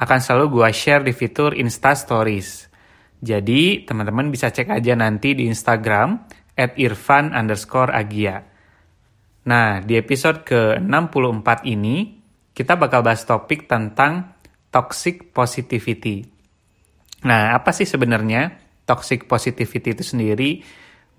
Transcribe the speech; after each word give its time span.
akan 0.00 0.18
selalu 0.18 0.46
gue 0.56 0.68
share 0.72 1.04
di 1.04 1.12
fitur 1.12 1.52
Insta 1.52 1.92
Stories. 1.92 2.72
Jadi, 3.20 3.84
teman-teman 3.84 4.32
bisa 4.32 4.48
cek 4.48 4.72
aja 4.72 4.96
nanti 4.96 5.36
di 5.36 5.44
Instagram 5.44 6.16
at 6.56 6.72
irfan 6.80 7.36
underscore 7.36 7.92
agia. 7.92 8.40
Nah, 9.44 9.84
di 9.84 10.00
episode 10.00 10.40
ke-64 10.48 11.68
ini, 11.68 12.16
kita 12.56 12.80
bakal 12.80 13.04
bahas 13.04 13.28
topik 13.28 13.68
tentang 13.68 14.40
toxic 14.72 15.36
positivity. 15.36 16.24
Nah, 17.28 17.52
apa 17.52 17.68
sih 17.76 17.84
sebenarnya 17.84 18.56
toxic 18.88 19.28
positivity 19.28 19.92
itu 19.92 20.04
sendiri? 20.16 20.64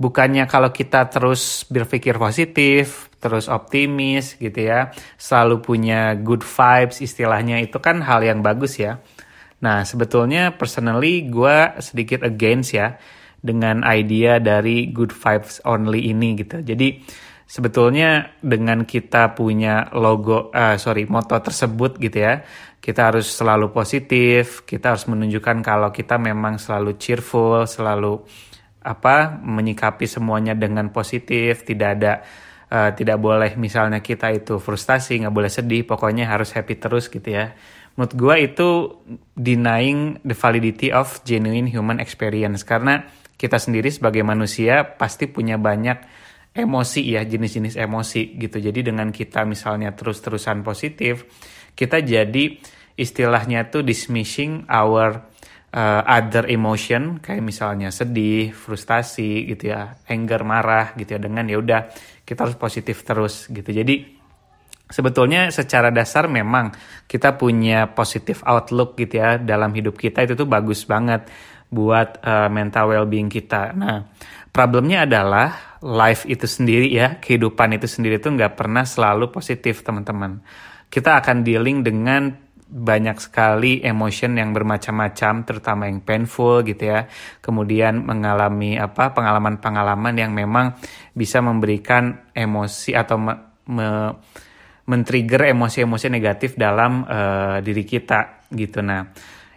Bukannya 0.02 0.50
kalau 0.50 0.74
kita 0.74 1.05
terus 1.13 1.70
berpikir 1.70 2.18
positif, 2.18 3.11
terus 3.22 3.46
optimis 3.46 4.36
gitu 4.42 4.66
ya, 4.66 4.90
selalu 5.16 5.62
punya 5.62 6.18
good 6.18 6.42
vibes 6.42 7.06
istilahnya 7.06 7.62
itu 7.62 7.78
kan 7.78 8.02
hal 8.02 8.26
yang 8.26 8.42
bagus 8.42 8.82
ya. 8.82 8.98
Nah 9.62 9.86
sebetulnya 9.86 10.58
personally 10.58 11.30
gue 11.30 11.78
sedikit 11.78 12.26
against 12.26 12.74
ya 12.74 12.98
dengan 13.38 13.86
idea 13.86 14.41
dari 14.41 14.90
good 14.90 15.13
vibes 15.13 15.62
only 15.70 16.10
ini 16.10 16.34
gitu. 16.41 16.66
Jadi 16.66 16.98
sebetulnya 17.46 18.38
dengan 18.41 18.88
kita 18.90 19.38
punya 19.38 19.91
logo, 19.94 20.50
uh, 20.50 20.78
sorry 20.82 21.04
moto 21.06 21.35
tersebut 21.38 22.00
gitu 22.00 22.18
ya, 22.26 22.41
kita 22.82 23.13
harus 23.13 23.30
selalu 23.30 23.70
positif, 23.70 24.66
kita 24.66 24.96
harus 24.96 25.06
menunjukkan 25.06 25.62
kalau 25.62 25.94
kita 25.94 26.18
memang 26.18 26.58
selalu 26.58 26.98
cheerful, 26.98 27.70
selalu 27.70 28.24
apa 28.82 29.38
menyikapi 29.38 30.10
semuanya 30.10 30.58
dengan 30.58 30.90
positif, 30.90 31.62
tidak 31.62 31.90
ada 32.02 32.13
uh, 32.72 32.96
tidak 32.96 33.20
boleh 33.20 33.60
misalnya 33.60 34.00
kita 34.00 34.32
itu 34.32 34.58
frustasi 34.58 35.20
nggak 35.20 35.36
boleh 35.36 35.52
sedih 35.52 35.84
pokoknya 35.84 36.32
harus 36.32 36.55
happy 36.55 36.80
terus 36.80 37.12
gitu 37.12 37.28
ya. 37.28 37.52
Menurut 38.00 38.13
gue 38.16 38.36
itu 38.48 38.70
denying 39.36 40.24
the 40.24 40.32
validity 40.32 40.96
of 40.96 41.20
genuine 41.28 41.68
human 41.68 42.00
experience. 42.00 42.63
Karena 42.63 43.04
kita 43.36 43.60
sendiri 43.60 43.91
sebagai 43.91 44.24
manusia 44.24 44.96
pasti 44.96 45.28
punya 45.28 45.60
banyak 45.60 46.00
emosi 46.55 47.04
ya 47.04 47.22
jenis-jenis 47.28 47.76
emosi 47.76 48.40
gitu. 48.40 48.63
Jadi 48.63 48.88
dengan 48.88 49.12
kita 49.12 49.44
misalnya 49.44 49.91
terus-terusan 49.91 50.63
positif 50.63 51.28
kita 51.76 52.04
jadi 52.04 52.60
istilahnya 53.00 53.72
tuh 53.72 53.84
dismissing 53.84 54.68
our 54.68 55.30
uh, 55.72 56.02
other 56.04 56.48
emotion 56.52 57.20
kayak 57.24 57.44
misalnya 57.44 57.90
sedih, 57.90 58.52
frustasi 58.52 59.48
gitu 59.48 59.72
ya, 59.72 59.96
anger, 60.08 60.44
marah 60.44 60.94
gitu 61.00 61.16
ya 61.16 61.20
dengan 61.20 61.48
ya 61.48 61.58
udah 61.60 61.82
kita 62.24 62.48
harus 62.48 62.58
positif 62.60 63.02
terus 63.08 63.48
gitu. 63.48 63.72
Jadi 63.72 64.19
sebetulnya 64.91 65.47
secara 65.50 65.90
dasar 65.90 66.28
memang 66.28 66.75
kita 67.08 67.40
punya 67.40 67.96
positif 67.96 68.44
outlook 68.44 69.00
gitu 69.00 69.24
ya 69.24 69.40
dalam 69.40 69.72
hidup 69.72 69.96
kita 69.96 70.28
itu 70.28 70.36
tuh 70.36 70.47
bagus 70.47 70.84
banget 70.84 71.31
buat 71.72 72.19
uh, 72.19 72.52
mental 72.52 72.91
well-being 72.91 73.31
kita. 73.31 73.72
Nah, 73.72 74.03
problemnya 74.52 75.08
adalah 75.08 75.80
life 75.80 76.28
itu 76.28 76.44
sendiri 76.44 76.91
ya, 76.91 77.16
kehidupan 77.18 77.79
itu 77.79 77.88
sendiri 77.88 78.19
tuh 78.19 78.35
nggak 78.35 78.59
pernah 78.59 78.84
selalu 78.84 79.31
positif 79.31 79.79
teman-teman. 79.79 80.44
Kita 80.91 81.24
akan 81.24 81.47
dealing 81.47 81.88
dengan 81.88 82.50
banyak 82.71 83.19
sekali 83.19 83.83
emotion 83.83 84.39
yang 84.39 84.55
bermacam-macam 84.55 85.43
terutama 85.43 85.91
yang 85.91 85.99
painful 85.99 86.63
gitu 86.63 86.87
ya. 86.87 87.11
Kemudian 87.43 88.07
mengalami 88.07 88.79
apa 88.79 89.11
pengalaman-pengalaman 89.11 90.15
yang 90.15 90.31
memang 90.31 90.79
bisa 91.11 91.43
memberikan 91.43 92.31
emosi 92.31 92.95
atau 92.95 93.19
me, 93.19 93.33
me, 93.67 94.15
men-trigger 94.87 95.51
emosi-emosi 95.51 96.07
negatif 96.07 96.55
dalam 96.55 97.03
uh, 97.03 97.59
diri 97.59 97.83
kita 97.83 98.47
gitu. 98.55 98.79
Nah 98.79 99.11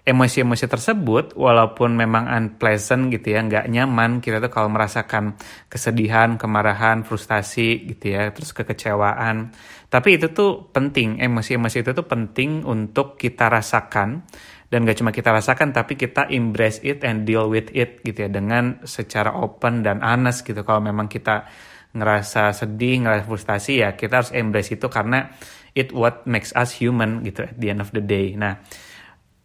emosi-emosi 0.04 0.68
tersebut 0.68 1.32
walaupun 1.32 1.96
memang 1.96 2.28
unpleasant 2.28 3.08
gitu 3.08 3.32
ya 3.32 3.40
nggak 3.40 3.72
nyaman 3.72 4.20
kita 4.20 4.36
tuh 4.36 4.52
kalau 4.52 4.68
merasakan 4.68 5.32
kesedihan 5.72 6.36
kemarahan 6.36 7.08
frustasi 7.08 7.88
gitu 7.88 8.12
ya 8.12 8.28
terus 8.36 8.52
kekecewaan 8.52 9.56
tapi 9.94 10.18
itu 10.18 10.34
tuh 10.34 10.74
penting 10.74 11.22
emosi-emosi 11.22 11.86
itu 11.86 11.94
tuh 11.94 12.02
penting 12.02 12.66
untuk 12.66 13.14
kita 13.14 13.46
rasakan. 13.46 14.26
Dan 14.66 14.82
gak 14.82 14.98
cuma 14.98 15.14
kita 15.14 15.30
rasakan 15.30 15.70
tapi 15.70 15.94
kita 15.94 16.26
embrace 16.34 16.82
it 16.82 17.06
and 17.06 17.22
deal 17.22 17.46
with 17.46 17.70
it 17.70 18.02
gitu 18.02 18.26
ya 18.26 18.30
dengan 18.32 18.82
secara 18.82 19.38
open 19.38 19.86
dan 19.86 20.02
honest 20.02 20.42
gitu. 20.42 20.66
Kalau 20.66 20.82
memang 20.82 21.06
kita 21.06 21.46
ngerasa 21.94 22.50
sedih 22.50 23.06
ngerasa 23.06 23.22
frustasi 23.22 23.86
ya 23.86 23.94
kita 23.94 24.18
harus 24.18 24.34
embrace 24.34 24.74
itu 24.74 24.90
karena 24.90 25.30
it 25.78 25.94
what 25.94 26.26
makes 26.26 26.50
us 26.58 26.74
human 26.74 27.22
gitu 27.22 27.46
at 27.46 27.54
the 27.54 27.70
end 27.70 27.78
of 27.78 27.94
the 27.94 28.02
day. 28.02 28.34
Nah 28.34 28.58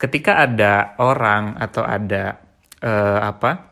ketika 0.02 0.50
ada 0.50 0.98
orang 0.98 1.62
atau 1.62 1.86
ada 1.86 2.42
uh, 2.82 3.22
apa 3.22 3.69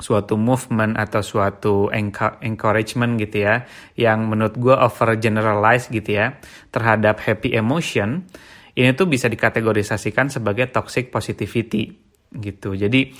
suatu 0.00 0.40
movement 0.40 0.96
atau 0.96 1.20
suatu 1.20 1.92
encouragement 2.40 3.20
gitu 3.20 3.44
ya 3.44 3.68
yang 3.94 4.26
menurut 4.26 4.56
gue 4.56 4.72
over 4.72 5.20
generalize 5.20 5.86
gitu 5.92 6.16
ya 6.16 6.40
terhadap 6.72 7.20
happy 7.20 7.52
emotion 7.52 8.24
ini 8.80 8.96
tuh 8.96 9.06
bisa 9.10 9.28
dikategorisasikan 9.28 10.32
sebagai 10.32 10.70
toxic 10.70 11.12
positivity 11.12 11.90
gitu. 12.30 12.72
Jadi 12.78 13.10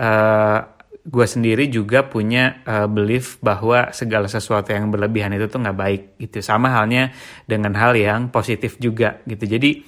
uh, 0.00 0.04
eh, 0.04 0.58
gue 1.04 1.26
sendiri 1.28 1.68
juga 1.68 2.08
punya 2.08 2.64
uh, 2.64 2.88
belief 2.88 3.36
bahwa 3.44 3.92
segala 3.92 4.24
sesuatu 4.24 4.72
yang 4.72 4.88
berlebihan 4.88 5.36
itu 5.36 5.46
tuh 5.52 5.60
nggak 5.60 5.78
baik 5.78 6.02
gitu. 6.18 6.40
Sama 6.40 6.72
halnya 6.72 7.12
dengan 7.44 7.76
hal 7.76 7.92
yang 7.94 8.32
positif 8.32 8.80
juga 8.80 9.20
gitu. 9.28 9.44
Jadi 9.44 9.84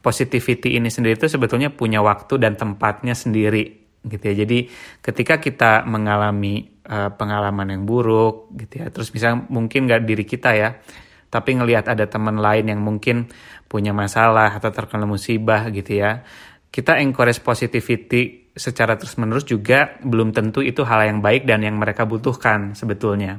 positivity 0.00 0.78
ini 0.78 0.88
sendiri 0.88 1.18
itu 1.18 1.28
sebetulnya 1.28 1.68
punya 1.74 2.00
waktu 2.00 2.40
dan 2.40 2.56
tempatnya 2.56 3.12
sendiri 3.12 3.79
gitu 4.04 4.22
ya. 4.32 4.34
Jadi 4.44 4.58
ketika 5.04 5.36
kita 5.40 5.84
mengalami 5.84 6.80
uh, 6.88 7.12
pengalaman 7.12 7.72
yang 7.72 7.82
buruk 7.84 8.52
gitu 8.56 8.84
ya, 8.84 8.86
terus 8.88 9.12
misalnya 9.12 9.44
mungkin 9.52 9.88
nggak 9.88 10.02
diri 10.08 10.24
kita 10.24 10.50
ya, 10.56 10.80
tapi 11.28 11.56
ngelihat 11.56 11.86
ada 11.92 12.08
teman 12.08 12.40
lain 12.40 12.70
yang 12.72 12.80
mungkin 12.80 13.28
punya 13.70 13.94
masalah 13.94 14.56
atau 14.56 14.72
terkena 14.72 15.06
musibah 15.06 15.68
gitu 15.70 16.00
ya, 16.00 16.24
kita 16.70 16.98
encourage 17.02 17.42
positivity 17.42 18.50
secara 18.54 18.98
terus-menerus 18.98 19.46
juga 19.46 19.98
belum 20.02 20.34
tentu 20.34 20.62
itu 20.62 20.82
hal 20.82 21.06
yang 21.06 21.18
baik 21.22 21.46
dan 21.46 21.62
yang 21.62 21.78
mereka 21.78 22.06
butuhkan 22.06 22.74
sebetulnya. 22.74 23.38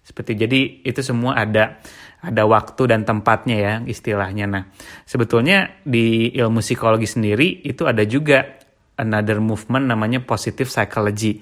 Seperti 0.00 0.32
jadi 0.36 0.60
itu 0.84 1.00
semua 1.04 1.36
ada 1.38 1.80
ada 2.20 2.44
waktu 2.44 2.82
dan 2.88 3.08
tempatnya 3.08 3.56
ya 3.56 3.74
istilahnya. 3.84 4.44
Nah, 4.44 4.64
sebetulnya 5.08 5.80
di 5.80 6.28
ilmu 6.36 6.60
psikologi 6.60 7.08
sendiri 7.08 7.64
itu 7.64 7.88
ada 7.88 8.04
juga 8.04 8.59
another 9.00 9.40
movement 9.40 9.88
namanya 9.88 10.20
positive 10.20 10.68
psychology 10.68 11.40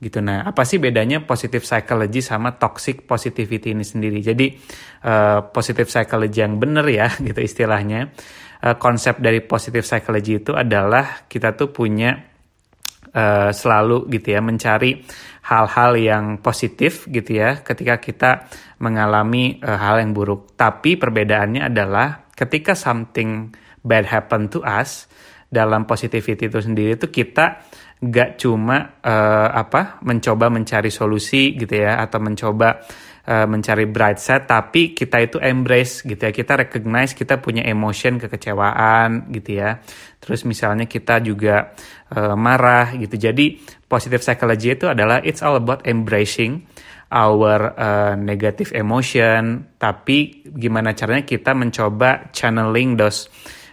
gitu. 0.00 0.24
Nah, 0.24 0.48
apa 0.48 0.64
sih 0.64 0.80
bedanya 0.80 1.22
positive 1.22 1.62
psychology 1.62 2.24
sama 2.24 2.56
toxic 2.56 3.04
positivity 3.04 3.76
ini 3.76 3.84
sendiri? 3.84 4.24
Jadi 4.24 4.56
uh, 5.04 5.44
positive 5.52 5.92
psychology 5.92 6.40
yang 6.40 6.56
benar 6.56 6.88
ya 6.88 7.12
gitu 7.26 7.40
istilahnya. 7.40 8.12
Uh, 8.60 8.76
konsep 8.76 9.16
dari 9.20 9.40
positive 9.40 9.84
psychology 9.84 10.40
itu 10.40 10.52
adalah 10.52 11.24
kita 11.28 11.56
tuh 11.56 11.72
punya 11.72 12.12
uh, 13.12 13.52
selalu 13.52 14.08
gitu 14.12 14.36
ya 14.36 14.40
mencari 14.44 15.00
hal-hal 15.48 15.96
yang 15.96 16.24
positif 16.44 17.08
gitu 17.08 17.40
ya 17.40 17.64
ketika 17.64 17.96
kita 17.96 18.30
mengalami 18.80 19.60
uh, 19.64 19.76
hal 19.80 20.00
yang 20.00 20.12
buruk. 20.12 20.56
Tapi 20.56 20.96
perbedaannya 20.96 21.72
adalah 21.72 22.28
ketika 22.36 22.76
something 22.76 23.52
bad 23.80 24.08
happen 24.08 24.48
to 24.52 24.60
us 24.60 25.08
dalam 25.50 25.82
positivity 25.82 26.46
itu 26.46 26.62
sendiri 26.62 26.94
itu 26.94 27.10
kita 27.10 27.66
gak 28.00 28.40
cuma 28.40 28.96
uh, 29.02 29.48
apa 29.52 30.00
mencoba 30.06 30.48
mencari 30.48 30.88
solusi 30.88 31.52
gitu 31.58 31.84
ya 31.84 32.00
atau 32.00 32.16
mencoba 32.22 32.80
uh, 33.28 33.44
mencari 33.44 33.84
bright 33.84 34.16
side 34.16 34.48
tapi 34.48 34.96
kita 34.96 35.20
itu 35.20 35.36
embrace 35.36 36.00
gitu 36.06 36.16
ya. 36.16 36.32
Kita 36.32 36.56
recognize 36.56 37.12
kita 37.12 37.42
punya 37.42 37.60
emotion 37.68 38.16
kekecewaan 38.16 39.28
gitu 39.36 39.60
ya. 39.60 39.84
Terus 40.16 40.48
misalnya 40.48 40.88
kita 40.88 41.20
juga 41.20 41.76
uh, 42.16 42.32
marah 42.38 42.96
gitu. 42.96 43.20
Jadi 43.20 43.60
positive 43.84 44.24
psychology 44.24 44.72
itu 44.72 44.88
adalah 44.88 45.20
it's 45.20 45.44
all 45.44 45.60
about 45.60 45.84
embracing 45.84 46.64
our 47.12 47.74
uh, 47.76 48.14
negative 48.16 48.72
emotion. 48.72 49.76
Tapi 49.76 50.48
gimana 50.56 50.96
caranya 50.96 51.28
kita 51.28 51.52
mencoba 51.52 52.32
channeling 52.32 52.96
those 52.96 53.28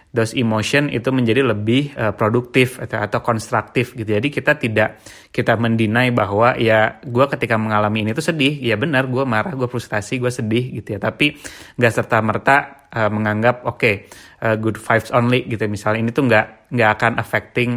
those 0.08 0.32
emotion 0.32 0.88
itu 0.88 1.12
menjadi 1.12 1.44
lebih 1.44 1.92
uh, 1.92 2.16
produktif 2.16 2.80
atau, 2.80 3.04
atau 3.04 3.20
konstruktif 3.20 3.92
gitu. 3.92 4.08
Jadi 4.08 4.28
kita 4.32 4.56
tidak 4.56 5.04
kita 5.28 5.54
mendinai 5.60 6.08
bahwa 6.16 6.56
ya 6.56 6.96
gue 7.04 7.26
ketika 7.28 7.60
mengalami 7.60 8.08
ini 8.08 8.16
tuh 8.16 8.24
sedih, 8.24 8.56
ya 8.56 8.80
benar 8.80 9.04
gue 9.06 9.24
marah, 9.28 9.52
gue 9.52 9.68
frustasi, 9.68 10.16
gue 10.16 10.32
sedih 10.32 10.80
gitu 10.80 10.96
ya. 10.96 11.00
Tapi 11.00 11.36
nggak 11.76 11.92
serta 11.92 12.18
merta 12.24 12.56
uh, 12.88 13.10
menganggap 13.12 13.68
oke 13.68 13.76
okay, 13.76 13.94
uh, 14.40 14.56
good 14.56 14.80
vibes 14.80 15.12
only 15.12 15.44
gitu. 15.44 15.68
Misalnya 15.68 16.00
ini 16.08 16.10
tuh 16.10 16.24
nggak 16.24 16.72
nggak 16.72 16.90
akan 16.96 17.12
affecting 17.20 17.70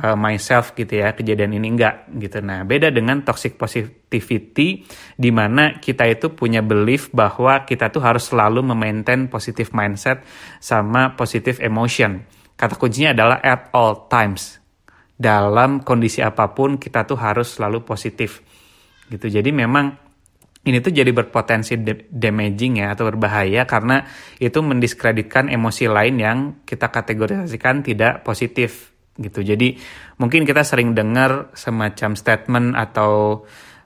uh, 0.00 0.18
myself 0.18 0.74
gitu 0.74 1.02
ya 1.04 1.14
kejadian 1.14 1.54
ini 1.54 1.76
enggak 1.76 2.10
gitu. 2.18 2.42
Nah 2.42 2.66
beda 2.66 2.90
dengan 2.90 3.22
toxic 3.22 3.54
positivity 3.54 4.82
di 5.14 5.30
mana 5.30 5.78
kita 5.78 6.08
itu 6.08 6.34
punya 6.34 6.64
belief 6.64 7.12
bahwa 7.14 7.62
kita 7.62 7.92
tuh 7.94 8.02
harus 8.02 8.26
selalu 8.30 8.64
memaintain 8.74 9.30
positive 9.30 9.70
mindset 9.70 10.24
sama 10.58 11.14
positive 11.14 11.62
emotion. 11.62 12.24
Kata 12.54 12.78
kuncinya 12.78 13.14
adalah 13.14 13.38
at 13.42 13.70
all 13.74 14.06
times. 14.10 14.62
Dalam 15.14 15.86
kondisi 15.86 16.18
apa 16.26 16.50
pun 16.50 16.74
kita 16.74 17.06
tuh 17.06 17.18
harus 17.18 17.54
selalu 17.54 17.86
positif 17.86 18.42
gitu. 19.06 19.30
Jadi 19.30 19.54
memang 19.54 19.94
ini 20.64 20.80
tuh 20.80 20.90
jadi 20.96 21.12
berpotensi 21.12 21.76
damaging 22.08 22.80
ya 22.80 22.96
atau 22.96 23.12
berbahaya 23.12 23.68
karena 23.68 24.08
itu 24.40 24.64
mendiskreditkan 24.64 25.52
emosi 25.52 25.84
lain 25.92 26.16
yang 26.16 26.38
kita 26.64 26.88
kategorisasikan 26.88 27.84
tidak 27.84 28.24
positif 28.24 28.93
gitu. 29.18 29.40
Jadi 29.46 29.78
mungkin 30.18 30.42
kita 30.42 30.66
sering 30.66 30.92
dengar 30.92 31.54
semacam 31.54 32.18
statement 32.18 32.68
atau 32.74 33.42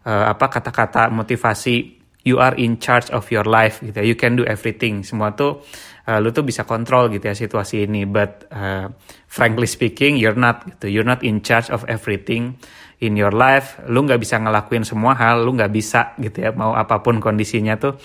uh, 0.08 0.25
apa 0.32 0.46
kata-kata 0.48 1.12
motivasi 1.12 1.98
you 2.28 2.36
are 2.40 2.56
in 2.60 2.76
charge 2.76 3.08
of 3.12 3.28
your 3.32 3.48
life 3.48 3.80
gitu 3.80 3.96
ya. 3.96 4.04
You 4.04 4.16
can 4.16 4.36
do 4.36 4.44
everything. 4.44 5.04
Semua 5.04 5.32
tuh 5.32 5.64
uh, 6.08 6.19
lu 6.20 6.32
tuh 6.32 6.44
bisa 6.44 6.64
kontrol 6.69 7.08
gitu 7.08 7.28
ya 7.28 7.36
situasi 7.36 7.88
ini. 7.88 8.04
But 8.04 8.48
uh, 8.52 8.92
frankly 9.28 9.69
speaking, 9.69 10.20
you're 10.20 10.36
not 10.36 10.64
gitu. 10.64 10.92
You're 10.92 11.08
not 11.08 11.25
in 11.25 11.40
charge 11.40 11.72
of 11.72 11.84
everything 11.88 12.60
in 13.00 13.16
your 13.16 13.32
life. 13.32 13.80
Lu 13.88 14.04
nggak 14.04 14.20
bisa 14.20 14.36
ngelakuin 14.40 14.84
semua 14.84 15.16
hal. 15.16 15.44
Lu 15.44 15.56
nggak 15.56 15.72
bisa 15.72 16.12
gitu 16.20 16.44
ya. 16.44 16.50
Mau 16.52 16.76
apa 16.76 17.00
pun 17.00 17.20
kondisinya 17.20 17.80
tuh 17.80 17.96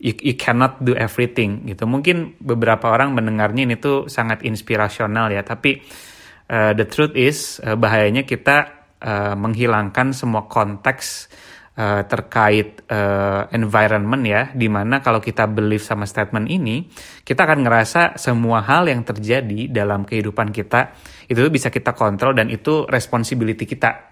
you, 0.00 0.16
you 0.18 0.34
cannot 0.34 0.80
do 0.80 0.96
everything 0.96 1.68
gitu. 1.68 1.84
Mungkin 1.84 2.40
beberapa 2.40 2.90
orang 2.90 3.12
mendengarnya 3.12 3.68
ini 3.68 3.76
tuh 3.76 4.08
sangat 4.08 4.42
inspirasional 4.42 5.30
ya. 5.30 5.44
Tapi 5.44 5.78
uh, 6.50 6.72
the 6.74 6.84
truth 6.90 7.14
is 7.14 7.62
uh, 7.62 7.78
bahayanya 7.78 8.26
kita 8.26 8.84
uh, 8.98 9.38
menghilangkan 9.38 10.10
semua 10.10 10.50
konteks 10.50 11.30
uh, 11.78 12.02
terkait 12.04 12.82
uh, 12.90 13.46
environment 13.54 14.22
ya, 14.26 14.42
di 14.52 14.66
mana 14.66 14.98
kalau 14.98 15.22
kita 15.22 15.46
believe 15.46 15.80
sama 15.80 16.04
statement 16.04 16.50
ini, 16.50 16.90
kita 17.22 17.46
akan 17.46 17.62
ngerasa 17.62 18.18
semua 18.18 18.66
hal 18.66 18.90
yang 18.90 19.06
terjadi 19.06 19.70
dalam 19.70 20.02
kehidupan 20.02 20.50
kita 20.50 20.92
itu 21.30 21.40
bisa 21.48 21.70
kita 21.70 21.94
kontrol 21.94 22.34
dan 22.34 22.50
itu 22.50 22.84
responsibility 22.90 23.64
kita, 23.64 24.10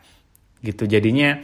gitu. 0.62 0.86
Jadinya 0.86 1.36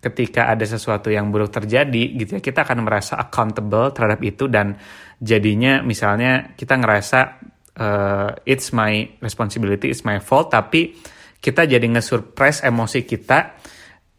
ketika 0.00 0.48
ada 0.48 0.64
sesuatu 0.64 1.12
yang 1.12 1.28
buruk 1.28 1.52
terjadi 1.52 2.16
gitu 2.16 2.40
ya 2.40 2.40
kita 2.40 2.64
akan 2.64 2.88
merasa 2.88 3.20
accountable 3.20 3.92
terhadap 3.92 4.24
itu 4.24 4.48
dan 4.48 4.80
jadinya 5.20 5.84
misalnya 5.84 6.56
kita 6.56 6.80
ngerasa 6.80 7.49
uh, 7.80 8.36
it's 8.44 8.70
my 8.76 9.08
responsibility, 9.24 9.88
it's 9.88 10.04
my 10.04 10.20
fault, 10.20 10.52
tapi 10.52 10.94
kita 11.40 11.64
jadi 11.64 11.82
nge-surprise 11.82 12.60
emosi 12.68 13.08
kita, 13.08 13.56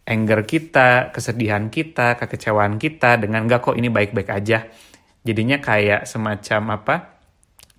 anger 0.09 0.41
kita, 0.43 1.13
kesedihan 1.13 1.69
kita, 1.69 2.17
kekecewaan 2.17 2.81
kita 2.81 3.21
dengan 3.21 3.45
gak 3.45 3.71
kok 3.71 3.77
ini 3.77 3.93
baik-baik 3.93 4.29
aja. 4.33 4.65
Jadinya 5.21 5.61
kayak 5.61 6.09
semacam 6.09 6.81
apa? 6.81 6.95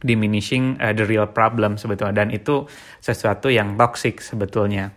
diminishing 0.03 0.77
uh, 0.83 0.91
the 0.91 1.07
real 1.07 1.31
problem 1.31 1.79
sebetulnya 1.79 2.27
dan 2.27 2.35
itu 2.35 2.67
sesuatu 2.99 3.49
yang 3.49 3.79
toxic 3.79 4.19
sebetulnya 4.19 4.91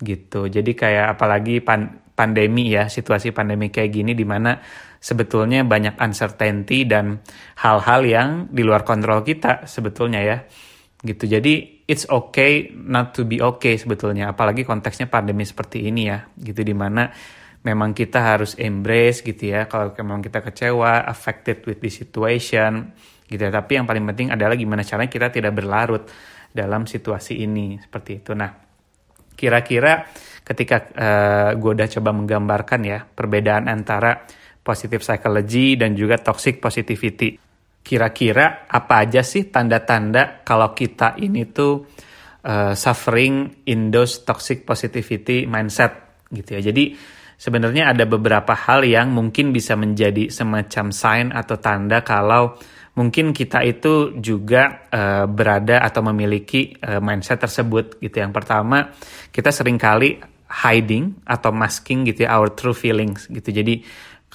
gitu. 0.00 0.48
Jadi 0.48 0.72
kayak 0.72 1.16
apalagi 1.16 1.60
pan 1.60 2.00
pandemi 2.16 2.72
ya, 2.72 2.88
situasi 2.88 3.36
pandemi 3.36 3.68
kayak 3.68 3.92
gini 3.92 4.12
di 4.16 4.24
mana 4.24 4.56
sebetulnya 5.06 5.62
banyak 5.62 5.94
uncertainty 6.02 6.82
dan 6.82 7.22
hal-hal 7.62 8.02
yang 8.02 8.28
di 8.50 8.66
luar 8.66 8.82
kontrol 8.82 9.22
kita 9.22 9.70
sebetulnya 9.70 10.18
ya. 10.18 10.42
Gitu. 10.98 11.30
Jadi 11.30 11.86
it's 11.86 12.10
okay 12.10 12.74
not 12.74 13.14
to 13.14 13.22
be 13.22 13.38
okay 13.38 13.78
sebetulnya 13.78 14.34
apalagi 14.34 14.66
konteksnya 14.66 15.06
pandemi 15.06 15.46
seperti 15.46 15.86
ini 15.86 16.10
ya. 16.10 16.26
Gitu 16.34 16.66
di 16.66 16.74
mana 16.74 17.06
memang 17.62 17.94
kita 17.94 18.18
harus 18.18 18.58
embrace 18.58 19.22
gitu 19.22 19.54
ya. 19.54 19.70
Kalau 19.70 19.94
memang 19.94 20.26
kita 20.26 20.42
kecewa 20.42 21.06
affected 21.06 21.62
with 21.62 21.78
the 21.78 21.86
situation 21.86 22.90
gitu 23.30 23.46
ya. 23.46 23.54
Tapi 23.54 23.78
yang 23.78 23.86
paling 23.86 24.02
penting 24.10 24.34
adalah 24.34 24.58
gimana 24.58 24.82
caranya 24.82 25.06
kita 25.06 25.30
tidak 25.30 25.54
berlarut 25.54 26.10
dalam 26.50 26.82
situasi 26.82 27.46
ini 27.46 27.78
seperti 27.78 28.26
itu. 28.26 28.34
Nah 28.34 28.50
kira-kira 29.38 30.02
ketika 30.42 30.76
uh, 30.82 30.82
eh, 30.96 31.50
gue 31.54 31.70
udah 31.78 31.88
coba 31.94 32.10
menggambarkan 32.10 32.80
ya 32.82 33.04
perbedaan 33.06 33.70
antara 33.70 34.26
positive 34.66 35.06
psychology 35.06 35.78
dan 35.78 35.94
juga 35.94 36.18
toxic 36.18 36.58
positivity 36.58 37.38
kira-kira 37.86 38.66
apa 38.66 39.06
aja 39.06 39.22
sih 39.22 39.46
tanda-tanda 39.46 40.42
kalau 40.42 40.74
kita 40.74 41.14
ini 41.22 41.46
tuh 41.54 41.86
uh, 42.42 42.74
suffering 42.74 43.62
in 43.70 43.94
those 43.94 44.26
toxic 44.26 44.66
positivity 44.66 45.46
mindset 45.46 46.26
gitu 46.34 46.58
ya. 46.58 46.74
Jadi 46.74 46.98
sebenarnya 47.38 47.94
ada 47.94 48.02
beberapa 48.10 48.58
hal 48.58 48.82
yang 48.82 49.14
mungkin 49.14 49.54
bisa 49.54 49.78
menjadi 49.78 50.34
semacam 50.34 50.90
sign 50.90 51.26
atau 51.30 51.62
tanda 51.62 52.02
kalau 52.02 52.58
mungkin 52.98 53.30
kita 53.30 53.62
itu 53.62 54.18
juga 54.18 54.88
uh, 54.90 55.30
berada 55.30 55.78
atau 55.78 56.02
memiliki 56.10 56.74
uh, 56.82 56.98
mindset 56.98 57.38
tersebut 57.38 58.02
gitu. 58.02 58.18
Yang 58.18 58.34
pertama, 58.34 58.90
kita 59.30 59.54
sering 59.54 59.78
kali 59.78 60.18
hiding 60.46 61.22
atau 61.22 61.50
masking 61.50 62.06
gitu 62.06 62.26
ya 62.26 62.34
our 62.34 62.50
true 62.50 62.74
feelings 62.74 63.30
gitu. 63.30 63.52
Jadi 63.52 63.84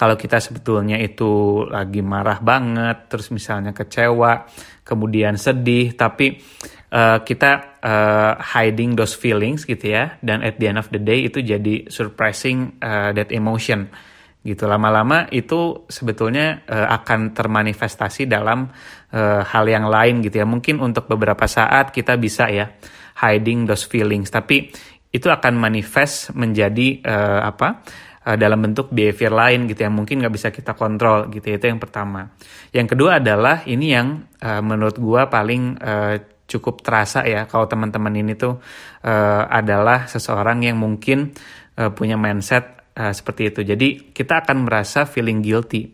kalau 0.02 0.18
kita 0.18 0.42
sebetulnya 0.42 0.98
itu 0.98 1.62
lagi 1.70 2.02
marah 2.02 2.42
banget, 2.42 3.06
terus 3.06 3.30
misalnya 3.30 3.70
kecewa, 3.70 4.50
kemudian 4.82 5.38
sedih, 5.38 5.94
tapi 5.94 6.42
uh, 6.90 7.22
kita 7.22 7.78
uh, 7.86 8.34
hiding 8.42 8.98
those 8.98 9.14
feelings 9.14 9.62
gitu 9.62 9.94
ya, 9.94 10.18
dan 10.26 10.42
at 10.42 10.58
the 10.58 10.66
end 10.66 10.82
of 10.82 10.90
the 10.90 10.98
day 10.98 11.30
itu 11.30 11.46
jadi 11.46 11.86
surprising 11.86 12.82
uh, 12.82 13.14
that 13.14 13.30
emotion. 13.30 13.94
Gitu 14.42 14.66
lama-lama 14.66 15.30
itu 15.30 15.86
sebetulnya 15.86 16.66
uh, 16.66 16.90
akan 16.98 17.38
termanifestasi 17.38 18.26
dalam 18.26 18.74
uh, 19.14 19.46
hal 19.46 19.70
yang 19.70 19.86
lain 19.86 20.26
gitu 20.26 20.42
ya. 20.42 20.50
Mungkin 20.50 20.82
untuk 20.82 21.06
beberapa 21.06 21.46
saat 21.46 21.94
kita 21.94 22.18
bisa 22.18 22.50
ya 22.50 22.74
hiding 23.22 23.70
those 23.70 23.86
feelings 23.86 24.34
tapi 24.34 24.74
itu 25.14 25.30
akan 25.30 25.62
manifest 25.62 26.34
menjadi 26.34 27.06
uh, 27.06 27.54
apa 27.54 27.86
uh, 28.26 28.38
dalam 28.38 28.62
bentuk 28.62 28.94
behavior 28.94 29.34
lain 29.34 29.66
gitu 29.70 29.86
yang 29.86 29.96
mungkin 29.96 30.22
nggak 30.22 30.34
bisa 30.34 30.48
kita 30.54 30.78
kontrol 30.78 31.30
gitu 31.34 31.50
itu 31.50 31.66
yang 31.66 31.82
pertama. 31.82 32.32
Yang 32.74 32.98
kedua 32.98 33.22
adalah 33.22 33.66
ini 33.66 33.88
yang 33.94 34.26
uh, 34.42 34.62
menurut 34.62 34.98
gua 35.02 35.28
paling 35.28 35.78
uh, 35.82 36.16
cukup 36.52 36.84
terasa 36.84 37.24
ya 37.24 37.48
kalau 37.48 37.66
teman-teman 37.72 38.12
ini 38.12 38.36
tuh 38.36 38.60
uh, 39.08 39.44
adalah 39.48 40.12
seseorang 40.12 40.68
yang 40.68 40.76
mungkin 40.76 41.32
uh, 41.80 41.96
punya 41.96 42.20
mindset 42.20 42.92
uh, 43.00 43.16
seperti 43.16 43.56
itu. 43.56 43.62
Jadi 43.64 44.12
kita 44.12 44.44
akan 44.44 44.68
merasa 44.68 45.08
feeling 45.08 45.40
guilty 45.40 45.88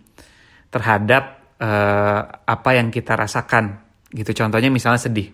terhadap 0.74 1.56
uh, 1.62 2.22
apa 2.44 2.70
yang 2.74 2.90
kita 2.90 3.14
rasakan 3.14 3.86
gitu. 4.10 4.34
Contohnya 4.34 4.74
misalnya 4.74 5.02
sedih. 5.02 5.30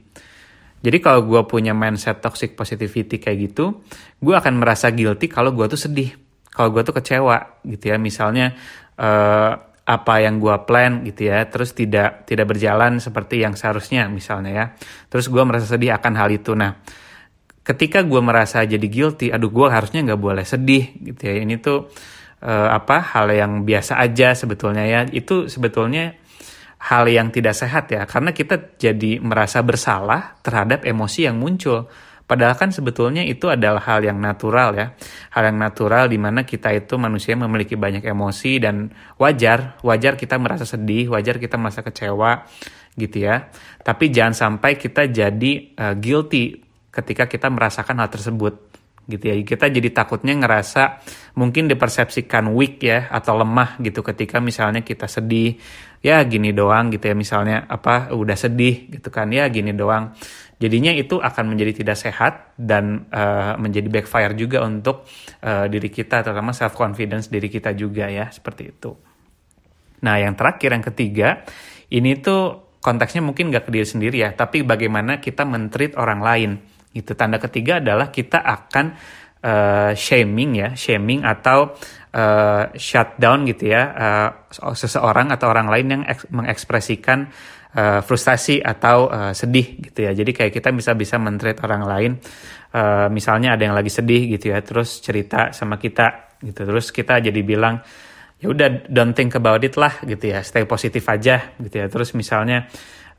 Jadi 0.84 1.00
kalau 1.00 1.24
gue 1.24 1.40
punya 1.48 1.72
mindset 1.72 2.20
toxic 2.20 2.60
positivity 2.60 3.16
kayak 3.16 3.38
gitu, 3.48 3.88
gue 4.20 4.36
akan 4.36 4.60
merasa 4.60 4.92
guilty 4.92 5.32
kalau 5.32 5.56
gue 5.56 5.64
tuh 5.72 5.80
sedih 5.80 6.12
kalau 6.54 6.70
gue 6.70 6.82
tuh 6.86 6.96
kecewa 6.96 7.66
gitu 7.66 7.92
ya. 7.92 7.98
Misalnya 7.98 8.54
uh, 9.02 9.52
apa 9.84 10.14
yang 10.24 10.40
gue 10.40 10.56
plan 10.64 11.04
gitu 11.04 11.28
ya 11.28 11.44
terus 11.52 11.76
tidak 11.76 12.24
tidak 12.24 12.56
berjalan 12.56 13.04
seperti 13.04 13.44
yang 13.44 13.58
seharusnya 13.58 14.08
misalnya 14.08 14.52
ya. 14.54 14.66
Terus 15.12 15.28
gue 15.28 15.44
merasa 15.44 15.68
sedih 15.68 15.98
akan 15.98 16.14
hal 16.16 16.30
itu. 16.32 16.56
Nah 16.56 16.78
ketika 17.66 18.06
gue 18.06 18.22
merasa 18.24 18.64
jadi 18.64 18.88
guilty 18.88 19.34
aduh 19.34 19.52
gue 19.52 19.68
harusnya 19.68 20.06
nggak 20.06 20.22
boleh 20.22 20.46
sedih 20.48 20.94
gitu 21.04 21.22
ya. 21.26 21.36
Ini 21.44 21.60
tuh 21.60 21.92
uh, 22.46 22.70
apa 22.72 23.02
hal 23.18 23.34
yang 23.34 23.68
biasa 23.68 24.00
aja 24.00 24.32
sebetulnya 24.38 24.86
ya. 24.88 25.02
Itu 25.10 25.52
sebetulnya 25.52 26.16
hal 26.84 27.08
yang 27.08 27.32
tidak 27.32 27.56
sehat 27.56 27.88
ya 27.96 28.04
karena 28.04 28.36
kita 28.36 28.76
jadi 28.76 29.24
merasa 29.24 29.64
bersalah 29.64 30.36
terhadap 30.44 30.84
emosi 30.84 31.32
yang 31.32 31.40
muncul 31.40 31.88
Padahal 32.24 32.56
kan 32.56 32.72
sebetulnya 32.72 33.22
itu 33.22 33.52
adalah 33.52 33.84
hal 33.84 34.04
yang 34.08 34.18
natural 34.18 34.72
ya. 34.74 34.96
Hal 35.36 35.52
yang 35.52 35.60
natural 35.60 36.08
di 36.08 36.16
mana 36.16 36.48
kita 36.48 36.72
itu 36.72 36.96
manusia 36.96 37.36
memiliki 37.36 37.76
banyak 37.76 38.02
emosi 38.02 38.64
dan 38.64 38.88
wajar, 39.20 39.76
wajar 39.84 40.16
kita 40.16 40.40
merasa 40.40 40.64
sedih, 40.64 41.12
wajar 41.12 41.36
kita 41.38 41.60
merasa 41.60 41.84
kecewa 41.84 42.48
gitu 42.96 43.28
ya. 43.28 43.52
Tapi 43.84 44.08
jangan 44.08 44.34
sampai 44.34 44.80
kita 44.80 45.12
jadi 45.12 45.52
uh, 45.76 45.96
guilty 46.00 46.64
ketika 46.94 47.28
kita 47.28 47.52
merasakan 47.52 48.00
hal 48.00 48.10
tersebut 48.10 48.54
gitu 49.04 49.24
ya. 49.28 49.36
Kita 49.44 49.68
jadi 49.68 49.90
takutnya 49.92 50.32
ngerasa 50.40 51.04
mungkin 51.36 51.68
dipersepsikan 51.68 52.56
weak 52.56 52.80
ya 52.88 53.12
atau 53.12 53.36
lemah 53.36 53.82
gitu 53.84 54.00
ketika 54.00 54.40
misalnya 54.40 54.80
kita 54.80 55.12
sedih 55.12 55.60
ya 56.04 56.20
gini 56.28 56.52
doang 56.52 56.92
gitu 56.92 57.12
ya 57.12 57.16
misalnya 57.16 57.64
apa 57.68 58.12
udah 58.12 58.36
sedih 58.36 58.92
gitu 58.92 59.12
kan 59.12 59.28
ya 59.32 59.48
gini 59.52 59.76
doang. 59.76 60.16
Jadinya 60.64 60.96
itu 60.96 61.20
akan 61.20 61.52
menjadi 61.52 61.84
tidak 61.84 62.00
sehat 62.00 62.56
dan 62.56 63.12
uh, 63.12 63.60
menjadi 63.60 63.92
backfire 63.92 64.32
juga 64.40 64.64
untuk 64.64 65.04
uh, 65.44 65.68
diri 65.68 65.92
kita 65.92 66.24
terutama 66.24 66.56
self 66.56 66.72
confidence 66.72 67.28
diri 67.28 67.52
kita 67.52 67.76
juga 67.76 68.08
ya 68.08 68.32
seperti 68.32 68.72
itu. 68.72 68.96
Nah, 70.08 70.16
yang 70.24 70.40
terakhir 70.40 70.72
yang 70.72 70.86
ketiga 70.88 71.44
ini 71.92 72.16
tuh 72.24 72.72
konteksnya 72.80 73.20
mungkin 73.20 73.52
gak 73.52 73.68
ke 73.68 73.72
diri 73.76 73.84
sendiri 73.84 74.18
ya, 74.24 74.32
tapi 74.32 74.64
bagaimana 74.64 75.20
kita 75.20 75.44
mentreat 75.44 76.00
orang 76.00 76.24
lain. 76.24 76.52
Itu 76.96 77.12
tanda 77.12 77.44
ketiga 77.44 77.84
adalah 77.84 78.08
kita 78.08 78.40
akan 78.40 78.86
uh, 79.44 79.92
shaming 79.92 80.64
ya, 80.64 80.70
shaming 80.80 81.28
atau 81.28 81.76
uh, 82.16 82.64
shutdown 82.78 83.44
gitu 83.50 83.74
ya 83.74 83.84
uh, 83.92 84.30
seseorang 84.78 85.34
atau 85.34 85.52
orang 85.52 85.68
lain 85.68 85.88
yang 85.92 86.02
mengekspresikan 86.32 87.28
uh, 87.76 88.00
frustasi 88.06 88.62
atau 88.62 89.10
uh, 89.10 89.34
sedih 89.34 89.82
gitu 89.82 90.06
ya. 90.06 90.12
Jadi 90.14 90.32
kayak 90.32 90.52
kita 90.54 90.70
bisa 90.74 90.94
bisa 90.94 91.16
mentreat 91.18 91.62
orang 91.66 91.84
lain. 91.86 92.12
Uh, 92.74 93.06
misalnya 93.14 93.54
ada 93.54 93.70
yang 93.70 93.78
lagi 93.78 93.94
sedih 93.94 94.34
gitu 94.34 94.50
ya, 94.50 94.62
terus 94.66 94.98
cerita 94.98 95.54
sama 95.54 95.78
kita 95.78 96.38
gitu, 96.42 96.66
terus 96.66 96.90
kita 96.90 97.22
jadi 97.22 97.42
bilang 97.46 97.86
ya 98.44 98.52
udah 98.52 98.92
don't 98.92 99.16
think 99.16 99.32
about 99.40 99.64
it 99.64 99.80
lah 99.80 100.04
gitu 100.04 100.36
ya 100.36 100.44
stay 100.44 100.68
positif 100.68 101.08
aja 101.08 101.56
gitu 101.64 101.80
ya 101.80 101.88
terus 101.88 102.12
misalnya 102.12 102.68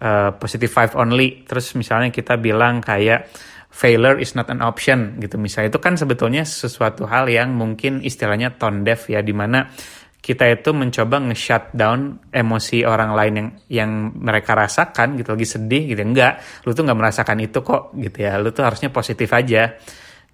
uh, 0.05 0.37
positive 0.37 0.69
five 0.69 0.93
only 1.01 1.49
terus 1.49 1.73
misalnya 1.81 2.13
kita 2.13 2.37
bilang 2.37 2.85
kayak 2.85 3.33
failure 3.73 4.21
is 4.21 4.37
not 4.37 4.53
an 4.53 4.61
option 4.61 5.17
gitu 5.17 5.41
misalnya 5.41 5.73
itu 5.73 5.81
kan 5.81 5.97
sebetulnya 5.97 6.45
sesuatu 6.45 7.09
hal 7.09 7.33
yang 7.33 7.57
mungkin 7.57 8.05
istilahnya 8.05 8.61
tone 8.61 8.85
deaf 8.85 9.09
ya 9.09 9.25
di 9.25 9.33
mana 9.33 9.65
kita 10.25 10.49
itu 10.49 10.73
mencoba 10.73 11.21
nge-shut 11.21 11.77
down 11.77 12.33
emosi 12.33 12.89
orang 12.89 13.13
lain 13.13 13.33
yang 13.37 13.49
yang 13.69 13.91
mereka 14.17 14.57
rasakan 14.57 15.21
gitu 15.21 15.37
lagi 15.37 15.45
sedih 15.45 15.93
gitu 15.93 16.01
enggak 16.01 16.41
lu 16.65 16.73
tuh 16.73 16.89
nggak 16.89 16.97
merasakan 16.97 17.45
itu 17.45 17.61
kok 17.61 17.93
gitu 17.93 18.25
ya 18.25 18.41
lu 18.41 18.49
tuh 18.57 18.65
harusnya 18.65 18.89
positif 18.89 19.29
aja 19.37 19.77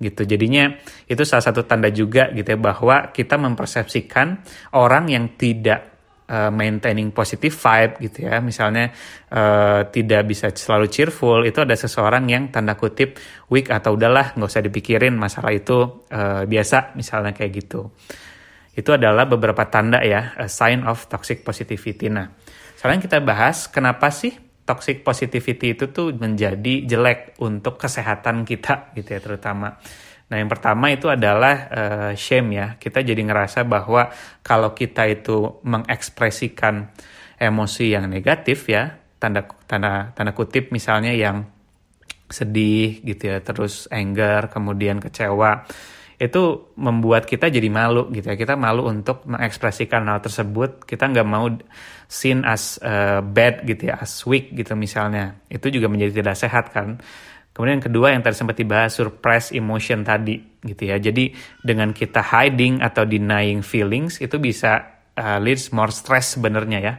gitu. 0.01 0.25
Jadinya 0.25 0.73
itu 1.05 1.23
salah 1.29 1.45
satu 1.45 1.69
tanda 1.69 1.93
juga 1.93 2.33
gitu 2.33 2.57
ya 2.57 2.59
bahwa 2.59 3.13
kita 3.13 3.37
mempersepsikan 3.37 4.41
orang 4.81 5.13
yang 5.13 5.37
tidak 5.37 6.01
uh, 6.27 6.49
maintaining 6.49 7.13
positive 7.13 7.53
vibe 7.53 8.01
gitu 8.09 8.19
ya. 8.27 8.41
Misalnya 8.41 8.89
uh, 9.31 9.87
tidak 9.93 10.25
bisa 10.25 10.49
selalu 10.51 10.89
cheerful 10.89 11.45
itu 11.45 11.61
ada 11.61 11.77
seseorang 11.77 12.25
yang 12.33 12.49
tanda 12.49 12.75
kutip 12.81 13.21
weak 13.53 13.69
atau 13.69 13.95
udahlah 13.95 14.33
nggak 14.35 14.49
usah 14.49 14.65
dipikirin 14.65 15.15
masalah 15.21 15.53
itu 15.53 16.09
uh, 16.09 16.49
biasa 16.49 16.97
misalnya 16.97 17.37
kayak 17.37 17.53
gitu. 17.61 17.93
Itu 18.75 18.95
adalah 18.95 19.27
beberapa 19.27 19.67
tanda 19.67 20.01
ya, 20.03 20.35
a 20.39 20.47
sign 20.47 20.87
of 20.87 21.11
toxic 21.11 21.43
positivity. 21.43 22.07
Nah, 22.07 22.31
sekarang 22.79 23.03
kita 23.03 23.21
bahas 23.21 23.69
kenapa 23.69 24.09
sih 24.15 24.33
toxic 24.65 25.03
positivity 25.03 25.75
itu 25.75 25.91
tuh 25.91 26.15
menjadi 26.15 26.87
jelek 26.87 27.35
untuk 27.43 27.75
kesehatan 27.75 28.47
kita 28.47 28.95
gitu 28.95 29.19
ya 29.19 29.21
terutama. 29.21 29.83
Nah 30.31 30.37
yang 30.39 30.47
pertama 30.47 30.95
itu 30.95 31.11
adalah 31.11 31.67
uh, 31.75 32.13
shame 32.15 32.55
ya. 32.55 32.67
Kita 32.79 33.03
jadi 33.03 33.19
ngerasa 33.19 33.67
bahwa 33.67 34.15
kalau 34.47 34.71
kita 34.79 35.11
itu 35.11 35.59
mengekspresikan 35.67 36.95
emosi 37.35 37.99
yang 37.99 38.07
negatif 38.07 38.71
ya, 38.71 38.95
tanda 39.19 39.43
tanda 39.67 40.15
tanda 40.15 40.31
kutip 40.31 40.71
misalnya 40.71 41.11
yang 41.11 41.51
sedih 42.31 43.03
gitu 43.03 43.27
ya, 43.27 43.43
terus 43.43 43.91
anger, 43.91 44.55
kemudian 44.55 45.03
kecewa 45.03 45.67
itu 46.21 46.77
membuat 46.77 47.25
kita 47.25 47.49
jadi 47.49 47.73
malu 47.73 48.13
gitu 48.13 48.29
ya. 48.29 48.37
Kita 48.37 48.53
malu 48.53 48.85
untuk 48.85 49.25
mengekspresikan 49.25 50.05
hal 50.05 50.21
tersebut. 50.21 50.85
Kita 50.85 51.09
nggak 51.09 51.25
mau 51.25 51.49
seen 52.13 52.45
as 52.45 52.77
uh, 52.85 53.25
bad 53.25 53.65
gitu 53.65 53.89
ya 53.89 53.97
as 54.05 54.21
weak 54.29 54.53
gitu 54.53 54.77
misalnya. 54.77 55.41
Itu 55.49 55.73
juga 55.73 55.89
menjadi 55.89 56.21
tidak 56.21 56.37
sehat 56.37 56.77
kan. 56.77 57.01
Kemudian 57.57 57.81
yang 57.81 57.87
kedua 57.89 58.07
yang 58.13 58.21
tadi 58.21 58.37
sempat 58.37 58.61
dibahas 58.61 58.93
surprise 58.93 59.49
emotion 59.57 60.05
tadi 60.05 60.37
gitu 60.61 60.93
ya. 60.93 61.01
Jadi 61.01 61.33
dengan 61.65 61.97
kita 61.97 62.21
hiding 62.21 62.85
atau 62.85 63.09
denying 63.09 63.65
feelings 63.65 64.21
itu 64.21 64.37
bisa 64.37 65.01
uh, 65.17 65.41
leads 65.41 65.73
more 65.73 65.89
stress 65.89 66.37
sebenarnya 66.37 66.79
ya 66.85 66.95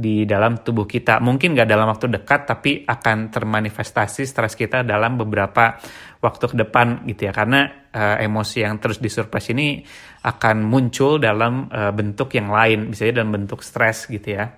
di 0.00 0.24
dalam 0.24 0.64
tubuh 0.64 0.88
kita. 0.88 1.20
Mungkin 1.20 1.52
gak 1.52 1.68
dalam 1.68 1.92
waktu 1.92 2.08
dekat, 2.08 2.48
tapi 2.48 2.80
akan 2.88 3.28
termanifestasi 3.28 4.24
stres 4.24 4.56
kita 4.56 4.80
dalam 4.80 5.20
beberapa 5.20 5.76
waktu 6.24 6.44
ke 6.48 6.56
depan 6.56 7.04
gitu 7.04 7.28
ya. 7.28 7.32
Karena 7.36 7.68
uh, 7.92 8.16
emosi 8.16 8.64
yang 8.64 8.80
terus 8.80 8.96
disurprise 8.96 9.52
ini 9.52 9.84
akan 10.24 10.64
muncul 10.64 11.20
dalam 11.20 11.68
uh, 11.68 11.92
bentuk 11.92 12.32
yang 12.32 12.48
lain, 12.48 12.88
bisa 12.88 13.12
dalam 13.12 13.28
bentuk 13.28 13.60
stres 13.60 14.08
gitu 14.08 14.40
ya. 14.40 14.48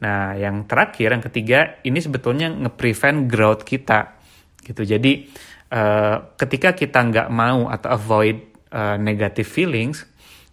Nah, 0.00 0.32
yang 0.38 0.64
terakhir, 0.64 1.12
yang 1.12 1.24
ketiga, 1.26 1.58
ini 1.84 1.98
sebetulnya 2.00 2.48
nge-prevent 2.48 3.28
growth 3.28 3.66
kita 3.66 4.16
gitu. 4.64 4.86
Jadi 4.86 5.28
uh, 5.74 6.36
ketika 6.38 6.72
kita 6.72 7.04
nggak 7.10 7.28
mau 7.28 7.68
atau 7.68 7.90
avoid 7.98 8.36
uh, 8.72 8.96
negative 8.96 9.50
feelings 9.50 10.06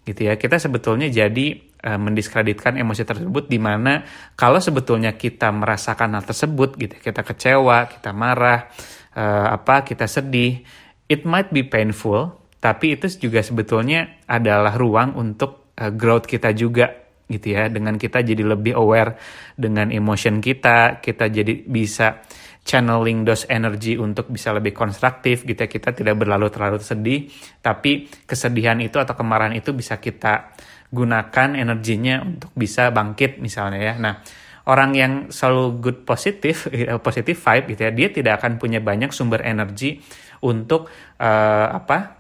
gitu 0.04 0.28
ya, 0.28 0.36
kita 0.36 0.58
sebetulnya 0.60 1.08
jadi 1.08 1.67
uh, 1.88 1.96
mendiskreditkan 1.96 2.76
emosi 2.76 3.08
tersebut 3.08 3.48
di 3.48 3.56
mana 3.56 4.04
kalau 4.36 4.60
sebetulnya 4.60 5.16
kita 5.16 5.48
merasakan 5.56 6.20
hal 6.20 6.24
tersebut 6.28 6.76
gitu 6.76 6.96
kita 7.00 7.24
kecewa 7.24 7.88
kita 7.88 8.12
marah 8.12 8.68
uh, 9.16 9.56
apa 9.56 9.88
kita 9.88 10.04
sedih 10.04 10.60
it 11.08 11.24
might 11.24 11.48
be 11.56 11.64
painful 11.64 12.44
tapi 12.60 13.00
itu 13.00 13.08
juga 13.08 13.40
sebetulnya 13.40 14.20
adalah 14.28 14.76
ruang 14.76 15.16
untuk 15.16 15.72
uh, 15.80 15.92
growth 15.96 16.28
kita 16.28 16.52
juga 16.52 17.08
gitu 17.28 17.56
ya 17.56 17.68
dengan 17.68 18.00
kita 18.00 18.24
jadi 18.24 18.40
lebih 18.40 18.76
aware 18.80 19.20
dengan 19.60 19.92
emotion 19.92 20.40
kita 20.40 21.04
kita 21.04 21.28
jadi 21.28 21.68
bisa 21.68 22.24
channeling 22.68 23.24
those 23.24 23.48
energy 23.48 24.00
untuk 24.00 24.32
bisa 24.32 24.52
lebih 24.56 24.72
konstruktif 24.76 25.44
gitu 25.44 25.60
ya 25.60 25.72
kita 25.72 25.92
tidak 25.92 26.16
berlalu 26.20 26.48
terlalu 26.48 26.80
sedih 26.80 27.28
tapi 27.60 28.08
kesedihan 28.28 28.80
itu 28.80 28.96
atau 29.00 29.16
kemarahan 29.16 29.56
itu 29.56 29.72
bisa 29.76 30.00
kita 30.00 30.56
gunakan 30.92 31.50
energinya 31.56 32.24
untuk 32.24 32.52
bisa 32.56 32.90
bangkit 32.92 33.44
misalnya 33.44 33.80
ya. 33.80 33.94
Nah, 34.00 34.24
orang 34.72 34.92
yang 34.96 35.14
selalu 35.32 35.66
good 35.84 36.00
positif, 36.08 36.68
positive 37.06 37.38
vibe 37.38 37.66
gitu 37.76 37.82
ya, 37.88 37.92
dia 37.92 38.08
tidak 38.12 38.34
akan 38.44 38.60
punya 38.60 38.80
banyak 38.80 39.12
sumber 39.12 39.44
energi 39.44 40.00
untuk 40.44 40.88
uh, 41.20 41.68
apa 41.74 42.18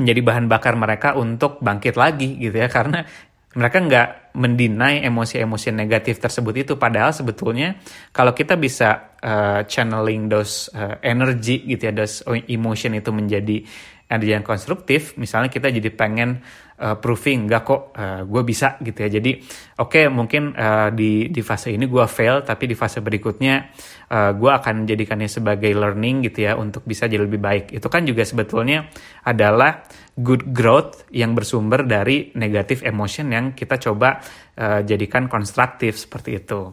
menjadi 0.00 0.20
bahan 0.24 0.46
bakar 0.48 0.74
mereka 0.80 1.12
untuk 1.20 1.60
bangkit 1.60 1.94
lagi 2.00 2.40
gitu 2.40 2.56
ya 2.56 2.72
karena 2.72 3.04
mereka 3.50 3.78
nggak 3.82 4.08
mendinai 4.38 5.02
emosi-emosi 5.02 5.74
negatif 5.74 6.22
tersebut 6.22 6.54
itu 6.64 6.72
padahal 6.78 7.10
sebetulnya 7.10 7.76
kalau 8.14 8.30
kita 8.30 8.54
bisa 8.54 9.18
uh, 9.20 9.66
channeling 9.66 10.30
those 10.30 10.70
uh, 10.72 11.02
energy 11.02 11.66
gitu 11.66 11.90
ya 11.90 11.92
those 11.92 12.22
emotion 12.46 12.94
itu 12.94 13.10
menjadi 13.10 13.60
energi 14.06 14.30
yang 14.30 14.46
konstruktif 14.46 15.18
misalnya 15.18 15.50
kita 15.50 15.66
jadi 15.66 15.90
pengen 15.90 16.40
uh, 16.80 16.96
proving 16.96 17.46
nggak 17.46 17.62
kok 17.62 17.82
uh, 17.94 18.22
gue 18.24 18.42
bisa 18.42 18.80
gitu 18.80 18.98
ya. 19.04 19.08
Jadi 19.20 19.36
oke 19.78 19.92
okay, 19.92 20.04
mungkin 20.08 20.56
uh, 20.56 20.88
di 20.90 21.28
di 21.28 21.40
fase 21.44 21.76
ini 21.76 21.84
gue 21.84 22.04
fail 22.08 22.40
tapi 22.40 22.64
di 22.64 22.74
fase 22.74 23.04
berikutnya 23.04 23.54
uh, 24.08 24.32
gue 24.32 24.50
akan 24.50 24.84
menjadikannya 24.84 25.28
sebagai 25.28 25.70
learning 25.76 26.26
gitu 26.26 26.48
ya 26.48 26.56
untuk 26.56 26.82
bisa 26.88 27.04
jadi 27.06 27.22
lebih 27.22 27.38
baik. 27.38 27.76
Itu 27.76 27.92
kan 27.92 28.08
juga 28.08 28.24
sebetulnya 28.24 28.88
adalah 29.28 29.84
good 30.16 30.50
growth 30.50 31.06
yang 31.12 31.36
bersumber 31.36 31.84
dari 31.84 32.32
negative 32.34 32.82
emotion 32.88 33.30
yang 33.30 33.52
kita 33.52 33.78
coba 33.78 34.18
uh, 34.58 34.80
jadikan 34.82 35.28
konstruktif 35.28 36.00
seperti 36.00 36.40
itu. 36.40 36.72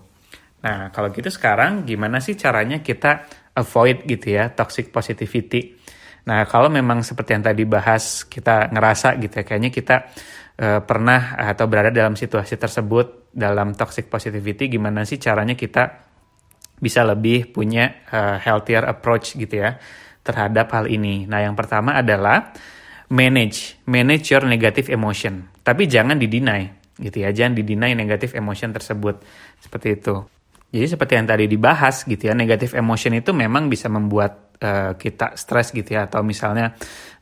Nah 0.63 0.89
kalau 0.89 1.13
gitu 1.13 1.29
sekarang 1.29 1.85
gimana 1.85 2.17
sih 2.23 2.33
caranya 2.33 2.81
kita 2.81 3.29
avoid 3.53 4.05
gitu 4.05 4.37
ya 4.37 4.53
toxic 4.53 4.89
positivity 4.89 5.76
Nah, 6.27 6.43
kalau 6.43 6.67
memang 6.67 7.07
seperti 7.07 7.39
yang 7.39 7.43
tadi 7.47 7.63
bahas 7.63 8.27
kita 8.27 8.67
ngerasa 8.75 9.15
gitu 9.23 9.39
ya, 9.39 9.43
kayaknya 9.47 9.71
kita 9.71 9.95
uh, 10.59 10.83
pernah 10.83 11.39
atau 11.39 11.71
berada 11.71 11.87
dalam 11.87 12.19
situasi 12.19 12.59
tersebut 12.59 13.31
dalam 13.31 13.71
toxic 13.71 14.11
positivity, 14.11 14.67
gimana 14.67 15.07
sih 15.07 15.15
caranya 15.23 15.55
kita 15.55 16.03
bisa 16.77 17.07
lebih 17.07 17.55
punya 17.55 18.03
uh, 18.11 18.37
healthier 18.43 18.83
approach 18.85 19.39
gitu 19.39 19.63
ya 19.63 19.79
terhadap 20.21 20.67
hal 20.75 20.91
ini. 20.91 21.23
Nah, 21.23 21.47
yang 21.47 21.55
pertama 21.55 21.95
adalah 21.95 22.51
manage, 23.07 23.79
manage 23.87 24.27
your 24.35 24.43
negative 24.43 24.91
emotion. 24.91 25.47
Tapi 25.63 25.87
jangan 25.87 26.19
didinai 26.19 26.75
gitu 26.99 27.23
ya, 27.23 27.31
jangan 27.31 27.55
didinai 27.55 27.95
negative 27.95 28.35
emotion 28.35 28.75
tersebut 28.75 29.23
seperti 29.63 29.95
itu. 29.95 30.15
Jadi 30.67 30.85
seperti 30.91 31.13
yang 31.15 31.27
tadi 31.31 31.45
dibahas 31.47 32.03
gitu 32.03 32.27
ya, 32.27 32.35
negative 32.35 32.75
emotion 32.75 33.15
itu 33.15 33.31
memang 33.31 33.71
bisa 33.71 33.87
membuat 33.87 34.46
uh, 34.61 34.97
kita 34.97 35.37
stres 35.37 35.73
gitu 35.73 35.97
ya 35.97 36.09
atau 36.09 36.21
misalnya 36.25 36.73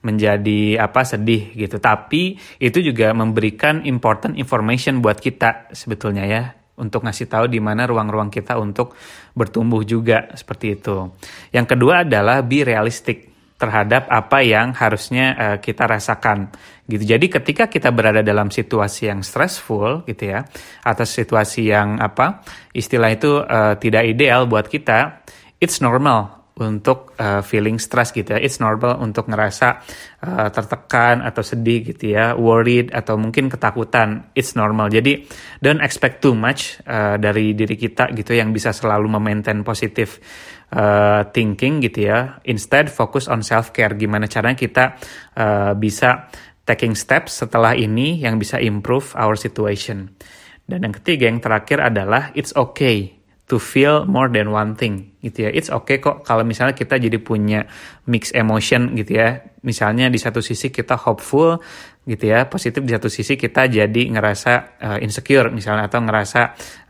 menjadi 0.06 0.78
apa 0.80 1.02
sedih 1.02 1.56
gitu 1.58 1.82
tapi 1.82 2.38
itu 2.62 2.80
juga 2.82 3.10
memberikan 3.12 3.82
important 3.84 4.38
information 4.38 5.02
buat 5.02 5.18
kita 5.18 5.74
sebetulnya 5.74 6.24
ya 6.30 6.44
untuk 6.76 7.08
ngasih 7.08 7.28
tahu 7.32 7.46
di 7.48 7.64
mana 7.64 7.88
ruang-ruang 7.88 8.28
kita 8.28 8.60
untuk 8.60 8.96
bertumbuh 9.32 9.84
juga 9.88 10.28
seperti 10.36 10.76
itu. 10.76 11.08
Yang 11.56 11.76
kedua 11.76 12.04
adalah 12.04 12.44
be 12.44 12.68
realistic 12.68 13.32
terhadap 13.56 14.12
apa 14.12 14.44
yang 14.44 14.76
harusnya 14.76 15.26
uh, 15.40 15.58
kita 15.64 15.88
rasakan 15.88 16.52
gitu. 16.92 17.16
Jadi 17.16 17.32
ketika 17.32 17.72
kita 17.72 17.88
berada 17.96 18.20
dalam 18.20 18.52
situasi 18.52 19.08
yang 19.08 19.24
stressful 19.24 20.04
gitu 20.04 20.36
ya 20.36 20.44
atau 20.84 21.08
situasi 21.08 21.72
yang 21.72 22.04
apa 22.04 22.44
istilah 22.76 23.16
itu 23.16 23.40
uh, 23.40 23.80
tidak 23.80 24.04
ideal 24.12 24.44
buat 24.44 24.68
kita, 24.68 25.24
it's 25.64 25.80
normal 25.80 26.45
untuk 26.56 27.12
uh, 27.20 27.44
feeling 27.44 27.76
stress 27.76 28.16
gitu 28.16 28.32
ya. 28.32 28.40
It's 28.40 28.64
normal 28.64 29.04
untuk 29.04 29.28
ngerasa 29.28 29.84
uh, 30.24 30.48
tertekan 30.56 31.20
atau 31.20 31.44
sedih 31.44 31.84
gitu 31.84 32.16
ya, 32.16 32.32
worried 32.40 32.96
atau 32.96 33.20
mungkin 33.20 33.52
ketakutan. 33.52 34.32
It's 34.32 34.56
normal. 34.56 34.88
Jadi 34.88 35.28
don't 35.60 35.84
expect 35.84 36.24
too 36.24 36.32
much 36.32 36.80
uh, 36.88 37.20
dari 37.20 37.52
diri 37.52 37.76
kita 37.76 38.16
gitu 38.16 38.32
yang 38.32 38.56
bisa 38.56 38.72
selalu 38.72 39.12
memaintain 39.20 39.68
positive 39.68 40.16
uh, 40.72 41.28
thinking 41.36 41.84
gitu 41.84 42.08
ya. 42.08 42.40
Instead 42.48 42.88
fokus 42.88 43.28
on 43.28 43.44
self 43.44 43.76
care. 43.76 43.92
Gimana 43.92 44.32
caranya 44.32 44.56
kita 44.56 44.96
uh, 45.36 45.76
bisa 45.76 46.32
taking 46.64 46.96
steps 46.96 47.44
setelah 47.44 47.76
ini 47.76 48.24
yang 48.24 48.40
bisa 48.40 48.64
improve 48.64 49.12
our 49.20 49.36
situation. 49.36 50.16
Dan 50.66 50.88
yang 50.88 50.96
ketiga 50.96 51.28
yang 51.28 51.44
terakhir 51.44 51.84
adalah 51.84 52.32
it's 52.34 52.56
okay 52.56 53.25
to 53.46 53.62
feel 53.62 54.10
more 54.10 54.26
than 54.26 54.50
one 54.50 54.74
thing 54.74 55.14
gitu 55.22 55.46
ya. 55.46 55.50
It's 55.54 55.70
okay 55.70 56.02
kok 56.02 56.26
kalau 56.26 56.42
misalnya 56.42 56.74
kita 56.74 56.98
jadi 56.98 57.22
punya 57.22 57.70
mix 58.10 58.34
emotion 58.34 58.98
gitu 58.98 59.22
ya. 59.22 59.54
Misalnya 59.62 60.10
di 60.10 60.18
satu 60.18 60.42
sisi 60.42 60.74
kita 60.74 60.98
hopeful 60.98 61.62
gitu 62.10 62.26
ya, 62.26 62.50
positif 62.50 62.82
di 62.82 62.94
satu 62.94 63.10
sisi 63.10 63.38
kita 63.38 63.70
jadi 63.70 64.02
ngerasa 64.14 64.52
uh, 64.82 64.98
insecure 65.02 65.50
misalnya 65.50 65.90
atau 65.90 66.06
ngerasa 66.06 66.42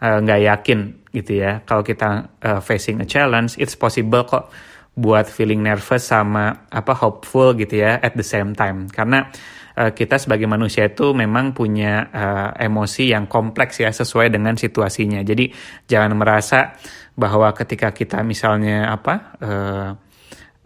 eh, 0.03 0.17
nggak 0.23 0.39
uh, 0.39 0.45
yakin 0.51 0.79
gitu 1.11 1.31
ya. 1.39 1.63
Kalau 1.63 1.83
kita 1.83 2.35
uh, 2.43 2.59
facing 2.63 3.03
a 3.03 3.07
challenge, 3.07 3.59
it's 3.59 3.75
possible 3.75 4.23
kok 4.23 4.51
buat 4.95 5.27
feeling 5.27 5.59
nervous 5.59 6.07
sama 6.07 6.71
apa 6.71 6.95
hopeful 6.95 7.51
gitu 7.59 7.83
ya 7.83 7.99
at 7.99 8.15
the 8.15 8.23
same 8.23 8.55
time. 8.55 8.87
Karena 8.87 9.27
uh, 9.75 9.91
kita 9.91 10.15
sebagai 10.17 10.47
manusia 10.47 10.87
itu 10.87 11.11
memang 11.11 11.51
punya 11.51 12.07
uh, 12.09 12.49
emosi 12.55 13.11
yang 13.11 13.27
kompleks 13.27 13.83
ya 13.83 13.91
sesuai 13.91 14.31
dengan 14.31 14.55
situasinya. 14.55 15.21
Jadi 15.21 15.51
jangan 15.85 16.15
merasa 16.15 16.75
bahwa 17.15 17.51
ketika 17.55 17.91
kita 17.95 18.23
misalnya 18.23 18.91
apa 18.91 19.15
uh, 19.39 19.89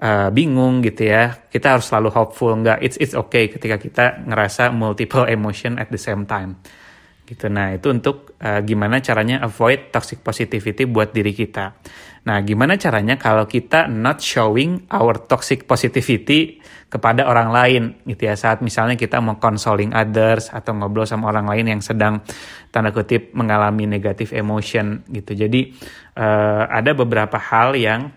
uh, 0.01 0.29
bingung 0.33 0.81
gitu 0.85 1.09
ya, 1.09 1.45
kita 1.49 1.77
harus 1.77 1.89
selalu 1.89 2.09
hopeful. 2.13 2.53
Enggak, 2.53 2.79
it's 2.81 2.97
it's 2.97 3.13
okay 3.17 3.49
ketika 3.49 3.77
kita 3.77 4.05
ngerasa 4.25 4.71
multiple 4.73 5.25
emotion 5.35 5.77
at 5.81 5.89
the 5.89 5.99
same 5.99 6.25
time. 6.25 6.61
Gitu. 7.29 7.45
Nah, 7.45 7.77
itu 7.77 7.93
untuk 7.93 8.33
uh, 8.41 8.57
gimana 8.65 9.05
caranya 9.05 9.45
avoid 9.45 9.93
toxic 9.93 10.25
positivity 10.25 10.89
buat 10.89 11.13
diri 11.13 11.29
kita. 11.29 11.77
Nah, 12.25 12.41
gimana 12.41 12.74
caranya 12.74 13.21
kalau 13.21 13.45
kita 13.45 13.86
not 13.86 14.17
showing 14.17 14.89
our 14.89 15.29
toxic 15.29 15.69
positivity 15.69 16.57
kepada 16.89 17.29
orang 17.29 17.53
lain 17.53 17.83
gitu 18.09 18.25
ya 18.25 18.33
saat 18.33 18.65
misalnya 18.65 18.98
kita 18.98 19.21
mau 19.21 19.38
consoling 19.38 19.93
others 19.93 20.50
atau 20.50 20.74
ngobrol 20.74 21.05
sama 21.05 21.29
orang 21.29 21.45
lain 21.45 21.77
yang 21.77 21.81
sedang 21.86 22.25
tanda 22.74 22.89
kutip 22.89 23.29
mengalami 23.38 23.86
negatif 23.86 24.33
emotion 24.33 25.05
gitu 25.13 25.38
jadi 25.38 25.69
uh, 26.17 26.65
ada 26.65 26.98
beberapa 26.98 27.38
hal 27.38 27.77
yang 27.77 28.09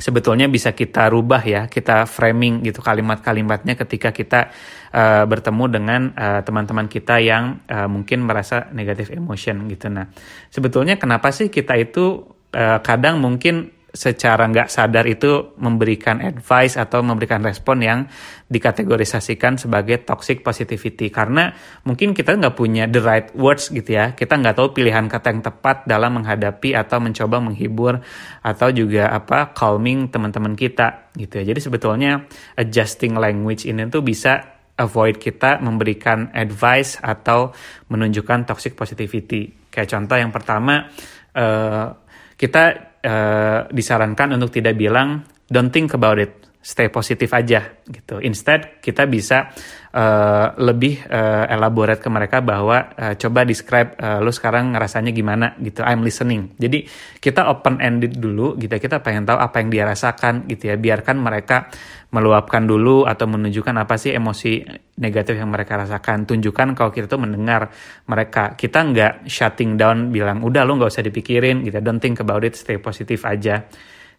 sebetulnya 0.00 0.48
bisa 0.48 0.72
kita 0.72 1.12
rubah 1.12 1.44
ya 1.44 1.68
kita 1.68 2.08
framing 2.08 2.64
gitu 2.64 2.80
kalimat-kalimatnya 2.80 3.76
ketika 3.76 4.16
kita 4.16 4.48
uh, 4.94 5.24
bertemu 5.26 5.64
dengan 5.70 6.00
uh, 6.14 6.40
teman-teman 6.42 6.86
kita 6.86 7.18
yang 7.22 7.62
uh, 7.66 7.86
mungkin 7.86 8.26
merasa 8.26 8.68
negatif 8.74 9.10
emotion 9.10 9.66
gitu. 9.70 9.90
Nah 9.90 10.10
sebetulnya 10.50 10.98
kenapa 10.98 11.30
sih 11.30 11.50
kita 11.50 11.78
itu 11.78 12.22
uh, 12.54 12.78
kadang 12.82 13.22
mungkin 13.22 13.80
secara 13.90 14.46
nggak 14.46 14.70
sadar 14.70 15.02
itu 15.10 15.58
memberikan 15.58 16.22
advice 16.22 16.78
atau 16.78 17.02
memberikan 17.02 17.42
respon 17.42 17.82
yang 17.82 18.06
dikategorisasikan 18.46 19.58
sebagai 19.58 20.06
toxic 20.06 20.46
positivity? 20.46 21.10
Karena 21.10 21.50
mungkin 21.82 22.14
kita 22.14 22.38
nggak 22.38 22.54
punya 22.54 22.86
the 22.86 23.02
right 23.02 23.34
words 23.34 23.70
gitu 23.74 23.98
ya. 23.98 24.14
Kita 24.14 24.38
nggak 24.38 24.54
tahu 24.62 24.78
pilihan 24.78 25.10
kata 25.10 25.34
yang 25.34 25.42
tepat 25.42 25.90
dalam 25.90 26.22
menghadapi 26.22 26.78
atau 26.78 27.02
mencoba 27.02 27.42
menghibur 27.42 27.98
atau 28.46 28.68
juga 28.70 29.10
apa 29.10 29.50
calming 29.50 30.06
teman-teman 30.06 30.54
kita 30.54 31.10
gitu 31.18 31.42
ya. 31.42 31.50
Jadi 31.50 31.58
sebetulnya 31.58 32.30
adjusting 32.54 33.18
language 33.18 33.66
ini 33.66 33.90
tuh 33.90 34.06
bisa 34.06 34.59
avoid 34.80 35.20
kita 35.20 35.60
memberikan 35.60 36.32
advice 36.32 36.96
atau 36.98 37.52
menunjukkan 37.92 38.48
toxic 38.48 38.72
positivity. 38.72 39.68
Kayak 39.68 39.92
contoh 39.92 40.16
yang 40.16 40.32
pertama 40.32 40.88
uh, 41.36 41.86
kita 42.34 42.64
uh, 43.04 43.60
disarankan 43.68 44.40
untuk 44.40 44.50
tidak 44.56 44.74
bilang 44.80 45.22
don't 45.52 45.68
think 45.70 45.92
about 45.92 46.16
it, 46.16 46.32
stay 46.60 46.92
positif 46.92 47.32
aja 47.32 47.80
gitu. 47.88 48.20
Instead 48.20 48.84
kita 48.84 49.08
bisa 49.08 49.48
uh, 49.96 50.52
lebih 50.60 51.00
uh, 51.08 51.48
elaborate 51.48 52.04
ke 52.04 52.12
mereka 52.12 52.44
bahwa 52.44 52.92
uh, 53.00 53.16
coba 53.16 53.48
describe 53.48 53.96
uh, 53.96 54.20
lo 54.20 54.28
sekarang 54.28 54.76
ngerasanya 54.76 55.08
gimana 55.16 55.56
gitu. 55.56 55.80
I'm 55.80 56.04
listening. 56.04 56.52
Jadi 56.60 56.84
kita 57.16 57.48
open 57.48 57.80
ended 57.80 58.20
dulu 58.20 58.60
gitu. 58.60 58.76
Kita 58.76 59.00
pengen 59.00 59.24
tahu 59.24 59.40
apa 59.40 59.56
yang 59.64 59.72
dia 59.72 59.88
rasakan 59.88 60.44
gitu 60.52 60.68
ya. 60.68 60.76
Biarkan 60.76 61.16
mereka 61.16 61.72
meluapkan 62.12 62.68
dulu 62.68 63.08
atau 63.08 63.24
menunjukkan 63.24 63.80
apa 63.80 63.96
sih 63.96 64.12
emosi 64.12 64.60
negatif 65.00 65.40
yang 65.40 65.48
mereka 65.48 65.80
rasakan. 65.80 66.28
Tunjukkan 66.28 66.76
kalau 66.76 66.92
kita 66.92 67.08
tuh 67.08 67.24
mendengar 67.24 67.72
mereka. 68.04 68.52
Kita 68.52 68.84
nggak 68.84 69.24
shutting 69.24 69.80
down 69.80 70.12
bilang 70.12 70.44
udah 70.44 70.68
lo 70.68 70.76
nggak 70.76 70.92
usah 70.92 71.08
dipikirin 71.08 71.64
gitu. 71.64 71.80
Don't 71.80 72.04
think 72.04 72.20
about 72.20 72.44
it, 72.44 72.52
stay 72.52 72.76
positif 72.76 73.24
aja 73.24 73.64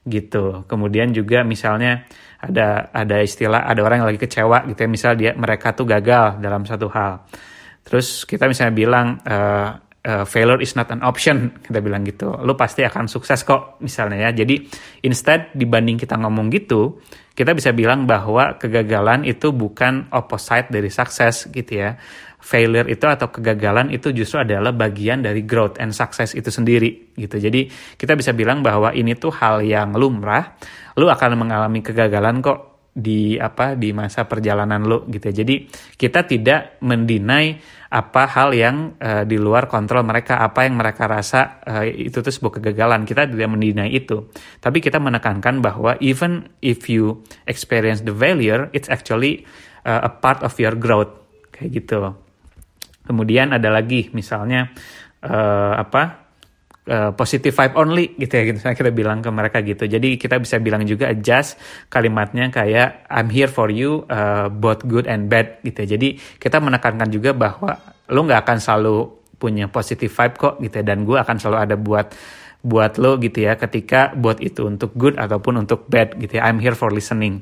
gitu. 0.02 0.66
Kemudian 0.66 1.14
juga 1.14 1.46
misalnya 1.46 2.10
ada 2.42 2.90
ada 2.90 3.22
istilah 3.22 3.70
ada 3.70 3.80
orang 3.86 4.02
yang 4.02 4.10
lagi 4.10 4.22
kecewa 4.22 4.66
gitu 4.66 4.80
ya 4.82 4.90
misal 4.90 5.12
dia 5.14 5.32
mereka 5.38 5.78
tuh 5.78 5.86
gagal 5.86 6.42
dalam 6.42 6.66
satu 6.66 6.90
hal. 6.90 7.22
Terus 7.86 8.26
kita 8.26 8.50
misalnya 8.50 8.74
bilang 8.74 9.08
uh, 9.22 9.78
uh, 10.06 10.26
failure 10.26 10.62
is 10.62 10.74
not 10.74 10.90
an 10.90 11.06
option 11.06 11.58
kita 11.62 11.80
bilang 11.82 12.06
gitu. 12.06 12.34
Lu 12.42 12.54
pasti 12.58 12.86
akan 12.86 13.06
sukses 13.10 13.46
kok 13.46 13.82
misalnya 13.84 14.30
ya. 14.30 14.44
Jadi 14.44 14.62
instead 15.06 15.54
dibanding 15.54 15.98
kita 15.98 16.18
ngomong 16.18 16.50
gitu, 16.54 17.02
kita 17.34 17.54
bisa 17.54 17.72
bilang 17.72 18.10
bahwa 18.10 18.58
kegagalan 18.58 19.24
itu 19.26 19.54
bukan 19.54 20.10
opposite 20.14 20.70
dari 20.70 20.90
sukses 20.90 21.50
gitu 21.50 21.72
ya 21.72 21.98
failure 22.42 22.90
itu 22.90 23.06
atau 23.06 23.30
kegagalan 23.30 23.94
itu 23.94 24.10
justru 24.12 24.42
adalah 24.42 24.74
bagian 24.74 25.22
dari 25.22 25.46
growth 25.46 25.78
and 25.78 25.94
success 25.94 26.34
itu 26.34 26.50
sendiri 26.50 27.14
gitu. 27.14 27.38
Jadi 27.38 27.70
kita 27.96 28.18
bisa 28.18 28.34
bilang 28.34 28.66
bahwa 28.66 28.92
ini 28.92 29.14
tuh 29.14 29.30
hal 29.38 29.62
yang 29.62 29.94
lumrah. 29.94 30.58
Lu 30.98 31.08
akan 31.08 31.38
mengalami 31.38 31.86
kegagalan 31.86 32.42
kok 32.42 32.71
di 32.92 33.40
apa 33.40 33.80
di 33.80 33.96
masa 33.96 34.28
perjalanan 34.28 34.84
lu 34.84 35.08
gitu. 35.08 35.32
Jadi 35.32 35.64
kita 35.96 36.28
tidak 36.28 36.76
mendinai 36.84 37.56
apa 37.92 38.24
hal 38.28 38.52
yang 38.52 39.00
uh, 39.00 39.24
di 39.24 39.40
luar 39.40 39.72
kontrol 39.72 40.04
mereka, 40.04 40.44
apa 40.44 40.68
yang 40.68 40.76
mereka 40.76 41.08
rasa 41.08 41.64
uh, 41.64 41.88
itu 41.88 42.20
tuh 42.20 42.32
sebuah 42.32 42.60
kegagalan. 42.60 43.08
Kita 43.08 43.28
tidak 43.28 43.48
mendinai 43.48 43.92
itu. 43.96 44.28
Tapi 44.60 44.84
kita 44.84 45.00
menekankan 45.00 45.64
bahwa 45.64 45.96
even 46.04 46.52
if 46.60 46.92
you 46.92 47.24
experience 47.48 48.04
the 48.04 48.16
failure, 48.16 48.68
it's 48.76 48.92
actually 48.92 49.48
uh, 49.88 50.08
a 50.08 50.12
part 50.12 50.44
of 50.44 50.52
your 50.60 50.76
growth 50.76 51.16
kayak 51.56 51.84
gitu. 51.84 52.12
Kemudian 53.08 53.56
ada 53.56 53.72
lagi 53.72 54.12
misalnya 54.12 54.72
uh, 55.24 55.80
apa 55.80 56.21
Uh, 56.92 57.16
positive 57.16 57.56
vibe 57.56 57.80
only 57.80 58.20
gitu 58.20 58.36
ya 58.36 58.44
gitu. 58.52 58.60
Kita 58.60 58.92
bilang 58.92 59.24
ke 59.24 59.32
mereka 59.32 59.64
gitu. 59.64 59.88
Jadi 59.88 60.20
kita 60.20 60.44
bisa 60.44 60.60
bilang 60.60 60.84
juga 60.84 61.08
adjust 61.08 61.56
kalimatnya 61.88 62.52
kayak 62.52 63.08
I'm 63.08 63.32
here 63.32 63.48
for 63.48 63.72
you 63.72 64.04
uh, 64.12 64.52
both 64.52 64.84
good 64.84 65.08
and 65.08 65.32
bad 65.32 65.64
gitu 65.64 65.88
ya. 65.88 65.96
Jadi 65.96 66.20
kita 66.36 66.60
menekankan 66.60 67.08
juga 67.08 67.32
bahwa 67.32 67.80
lo 68.12 68.20
nggak 68.28 68.44
akan 68.44 68.58
selalu 68.60 69.08
punya 69.40 69.72
positive 69.72 70.12
vibe 70.12 70.36
kok 70.36 70.60
gitu 70.60 70.84
ya. 70.84 70.86
Dan 70.92 71.08
gue 71.08 71.16
akan 71.16 71.36
selalu 71.40 71.58
ada 71.64 71.76
buat 71.80 72.12
buat 72.60 73.00
lo 73.00 73.16
gitu 73.24 73.40
ya 73.40 73.56
ketika 73.56 74.12
buat 74.12 74.44
itu 74.44 74.68
untuk 74.68 74.92
good 75.00 75.16
ataupun 75.16 75.64
untuk 75.64 75.88
bad 75.88 76.20
gitu 76.20 76.44
ya. 76.44 76.52
I'm 76.52 76.60
here 76.60 76.76
for 76.76 76.92
listening. 76.92 77.40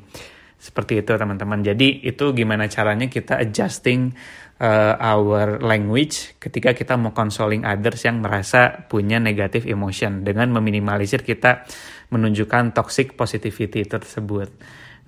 Seperti 0.62 1.02
itu 1.02 1.10
teman-teman. 1.10 1.66
Jadi 1.66 2.06
itu 2.06 2.30
gimana 2.38 2.70
caranya 2.70 3.10
kita 3.10 3.34
adjusting 3.42 4.14
uh, 4.60 4.94
our 5.00 5.58
language 5.64 6.36
ketika 6.36 6.76
kita 6.76 6.94
mau 7.00 7.16
consoling 7.16 7.64
others 7.64 8.04
yang 8.04 8.20
merasa 8.20 8.86
punya 8.86 9.16
negative 9.16 9.64
emotion 9.66 10.22
dengan 10.22 10.52
meminimalisir 10.52 11.24
kita 11.24 11.64
menunjukkan 12.12 12.76
toxic 12.76 13.16
positivity 13.16 13.88
tersebut. 13.88 14.52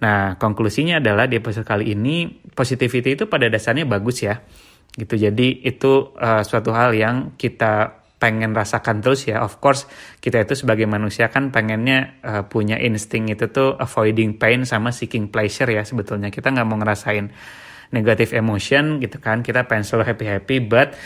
Nah, 0.03 0.35
konklusinya 0.35 0.99
adalah 0.99 1.31
di 1.31 1.39
episode 1.39 1.63
kali 1.63 1.95
ini 1.95 2.43
positivity 2.51 3.15
itu 3.15 3.31
pada 3.31 3.47
dasarnya 3.47 3.87
bagus 3.87 4.27
ya. 4.27 4.43
Gitu. 4.93 5.15
Jadi 5.15 5.63
itu 5.63 6.11
uh, 6.19 6.43
suatu 6.43 6.75
hal 6.75 6.93
yang 6.99 7.39
kita 7.39 8.03
pengen 8.19 8.55
rasakan 8.55 9.03
terus 9.03 9.27
ya. 9.27 9.43
Of 9.43 9.59
course, 9.63 9.87
kita 10.19 10.43
itu 10.43 10.55
sebagai 10.59 10.87
manusia 10.87 11.31
kan 11.31 11.51
pengennya 11.51 12.23
uh, 12.23 12.43
punya 12.47 12.79
insting 12.79 13.31
itu 13.31 13.51
tuh 13.51 13.75
avoiding 13.79 14.39
pain 14.39 14.63
sama 14.63 14.95
seeking 14.95 15.31
pleasure 15.31 15.71
ya 15.71 15.83
sebetulnya. 15.83 16.31
Kita 16.31 16.51
nggak 16.51 16.67
mau 16.67 16.79
ngerasain 16.79 17.31
negative 17.93 18.33
emotion 18.35 18.99
gitu 18.99 19.21
kan 19.21 19.45
kita 19.45 19.69
pengen 19.69 19.85
selalu 19.85 20.05
happy 20.13 20.27
happy 20.27 20.57
but 20.59 20.97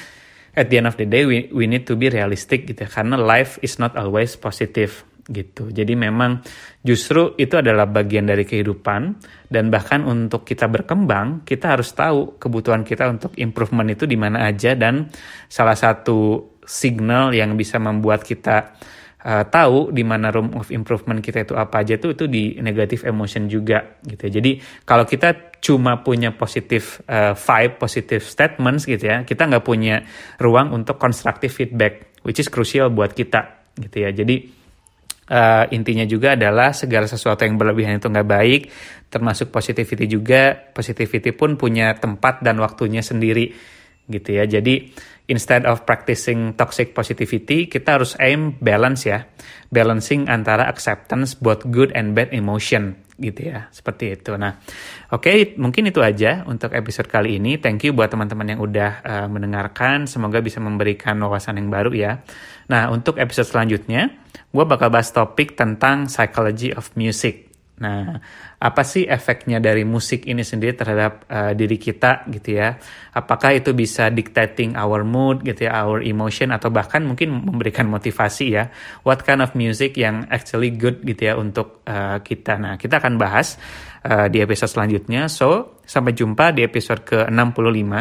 at 0.56 0.72
the 0.72 0.80
end 0.80 0.88
of 0.88 0.96
the 0.96 1.04
day 1.04 1.28
we 1.28 1.50
we 1.52 1.68
need 1.68 1.84
to 1.84 1.98
be 1.98 2.08
realistic 2.08 2.64
gitu 2.64 2.88
karena 2.88 3.20
life 3.20 3.60
is 3.60 3.76
not 3.76 3.92
always 3.98 4.38
positive 4.38 5.04
gitu. 5.26 5.74
Jadi 5.74 5.98
memang 5.98 6.38
justru 6.86 7.34
itu 7.34 7.58
adalah 7.58 7.90
bagian 7.90 8.30
dari 8.30 8.46
kehidupan 8.46 9.18
dan 9.50 9.74
bahkan 9.74 10.06
untuk 10.06 10.46
kita 10.46 10.70
berkembang 10.70 11.42
kita 11.42 11.74
harus 11.74 11.90
tahu 11.92 12.38
kebutuhan 12.38 12.86
kita 12.86 13.10
untuk 13.10 13.34
improvement 13.34 13.90
itu 13.90 14.06
di 14.06 14.14
mana 14.14 14.46
aja 14.46 14.78
dan 14.78 15.10
salah 15.50 15.74
satu 15.74 16.50
signal 16.62 17.34
yang 17.34 17.58
bisa 17.58 17.78
membuat 17.82 18.22
kita 18.22 18.78
uh, 19.22 19.44
tahu 19.50 19.90
di 19.90 20.06
mana 20.06 20.30
room 20.30 20.54
of 20.54 20.70
improvement 20.70 21.18
kita 21.18 21.42
itu 21.42 21.54
apa 21.58 21.82
aja 21.82 21.98
tuh 21.98 22.14
itu 22.14 22.30
di 22.30 22.58
negative 22.62 23.02
emotion 23.06 23.50
juga 23.50 23.98
gitu. 24.06 24.30
Ya. 24.30 24.32
Jadi 24.38 24.50
kalau 24.86 25.02
kita 25.02 25.55
cuma 25.66 26.06
punya 26.06 26.30
positif 26.30 27.02
uh, 27.10 27.34
vibe, 27.34 27.82
positive 27.82 28.22
statements 28.22 28.86
gitu 28.86 29.02
ya, 29.02 29.26
kita 29.26 29.50
nggak 29.50 29.66
punya 29.66 30.06
ruang 30.38 30.70
untuk 30.70 30.94
constructive 30.94 31.50
feedback, 31.50 32.14
which 32.22 32.38
is 32.38 32.46
crucial 32.46 32.86
buat 32.94 33.10
kita 33.10 33.66
gitu 33.74 34.06
ya. 34.06 34.14
Jadi 34.14 34.46
uh, 35.34 35.66
intinya 35.74 36.06
juga 36.06 36.38
adalah 36.38 36.70
segala 36.70 37.10
sesuatu 37.10 37.42
yang 37.42 37.58
berlebihan 37.58 37.98
itu 37.98 38.06
nggak 38.06 38.28
baik, 38.30 38.62
termasuk 39.10 39.50
positivity 39.50 40.06
juga. 40.06 40.54
Positivity 40.54 41.34
pun 41.34 41.58
punya 41.58 41.98
tempat 41.98 42.46
dan 42.46 42.62
waktunya 42.62 43.02
sendiri 43.02 43.50
gitu 44.06 44.38
ya. 44.38 44.46
Jadi 44.46 44.94
instead 45.26 45.66
of 45.66 45.82
practicing 45.82 46.54
toxic 46.54 46.94
positivity, 46.94 47.66
kita 47.66 47.98
harus 47.98 48.14
aim 48.22 48.54
balance 48.62 49.02
ya, 49.02 49.26
balancing 49.74 50.30
antara 50.30 50.70
acceptance 50.70 51.34
both 51.34 51.66
good 51.74 51.90
and 51.98 52.14
bad 52.14 52.30
emotion 52.30 53.02
gitu 53.16 53.48
ya, 53.48 53.72
seperti 53.72 54.16
itu. 54.16 54.36
Nah, 54.36 54.60
oke, 55.10 55.24
okay, 55.24 55.36
mungkin 55.56 55.88
itu 55.88 56.04
aja 56.04 56.44
untuk 56.44 56.76
episode 56.76 57.08
kali 57.08 57.40
ini. 57.40 57.56
Thank 57.56 57.88
you 57.88 57.96
buat 57.96 58.12
teman-teman 58.12 58.56
yang 58.56 58.60
udah 58.60 58.92
uh, 59.02 59.28
mendengarkan. 59.32 60.04
Semoga 60.04 60.44
bisa 60.44 60.60
memberikan 60.60 61.16
wawasan 61.18 61.56
yang 61.56 61.72
baru 61.72 61.92
ya. 61.96 62.20
Nah, 62.68 62.92
untuk 62.92 63.16
episode 63.16 63.48
selanjutnya, 63.48 64.12
gue 64.52 64.64
bakal 64.68 64.92
bahas 64.92 65.08
topik 65.10 65.56
tentang 65.56 66.12
psychology 66.12 66.76
of 66.76 66.92
music. 66.94 67.48
Nah, 67.76 68.20
apa 68.56 68.82
sih 68.88 69.04
efeknya 69.04 69.60
dari 69.60 69.84
musik 69.84 70.24
ini 70.24 70.40
sendiri 70.40 70.72
terhadap 70.72 71.28
uh, 71.28 71.52
diri 71.52 71.76
kita 71.76 72.24
gitu 72.32 72.56
ya? 72.56 72.72
Apakah 73.12 73.52
itu 73.52 73.76
bisa 73.76 74.08
dictating 74.08 74.72
our 74.80 75.04
mood 75.04 75.44
gitu 75.44 75.68
ya, 75.68 75.84
our 75.84 76.00
emotion 76.00 76.48
atau 76.56 76.72
bahkan 76.72 77.04
mungkin 77.04 77.36
memberikan 77.36 77.84
motivasi 77.84 78.46
ya? 78.56 78.72
What 79.04 79.28
kind 79.28 79.44
of 79.44 79.52
music 79.52 80.00
yang 80.00 80.24
actually 80.32 80.72
good 80.72 81.04
gitu 81.04 81.28
ya 81.28 81.34
untuk 81.36 81.84
uh, 81.84 82.24
kita? 82.24 82.56
Nah, 82.56 82.74
kita 82.80 82.96
akan 82.96 83.20
bahas 83.20 83.60
uh, 84.08 84.32
di 84.32 84.40
episode 84.40 84.72
selanjutnya. 84.72 85.28
So, 85.28 85.76
sampai 85.84 86.16
jumpa 86.16 86.56
di 86.56 86.64
episode 86.64 87.04
ke-65. 87.04 87.92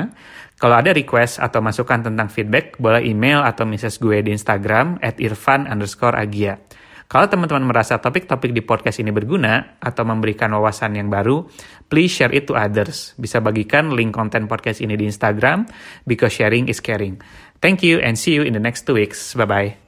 Kalau 0.55 0.75
ada 0.79 0.95
request 0.95 1.43
atau 1.43 1.59
masukan 1.59 2.07
tentang 2.07 2.31
feedback, 2.31 2.79
boleh 2.79 3.03
email 3.03 3.43
atau 3.43 3.67
message 3.67 3.99
gue 3.99 4.23
di 4.23 4.31
Instagram 4.31 5.03
at 5.03 5.19
irfan 5.19 5.67
underscore 5.67 6.15
agia. 6.15 6.63
Kalau 7.05 7.29
teman-teman 7.29 7.69
merasa 7.69 8.01
topik-topik 8.01 8.49
di 8.49 8.65
podcast 8.65 8.97
ini 8.97 9.13
berguna 9.13 9.77
atau 9.77 10.01
memberikan 10.01 10.49
wawasan 10.57 10.97
yang 10.97 11.13
baru, 11.13 11.45
please 11.85 12.09
share 12.09 12.33
it 12.33 12.49
to 12.49 12.57
others. 12.57 13.13
Bisa 13.21 13.37
bagikan 13.39 13.93
link 13.93 14.09
konten 14.09 14.49
podcast 14.49 14.81
ini 14.81 14.97
di 14.97 15.05
Instagram, 15.05 15.69
because 16.09 16.33
sharing 16.33 16.65
is 16.65 16.81
caring. 16.81 17.21
Thank 17.61 17.85
you 17.85 18.01
and 18.01 18.17
see 18.17 18.33
you 18.33 18.41
in 18.41 18.57
the 18.57 18.63
next 18.63 18.89
two 18.89 18.97
weeks. 18.97 19.37
Bye-bye. 19.37 19.84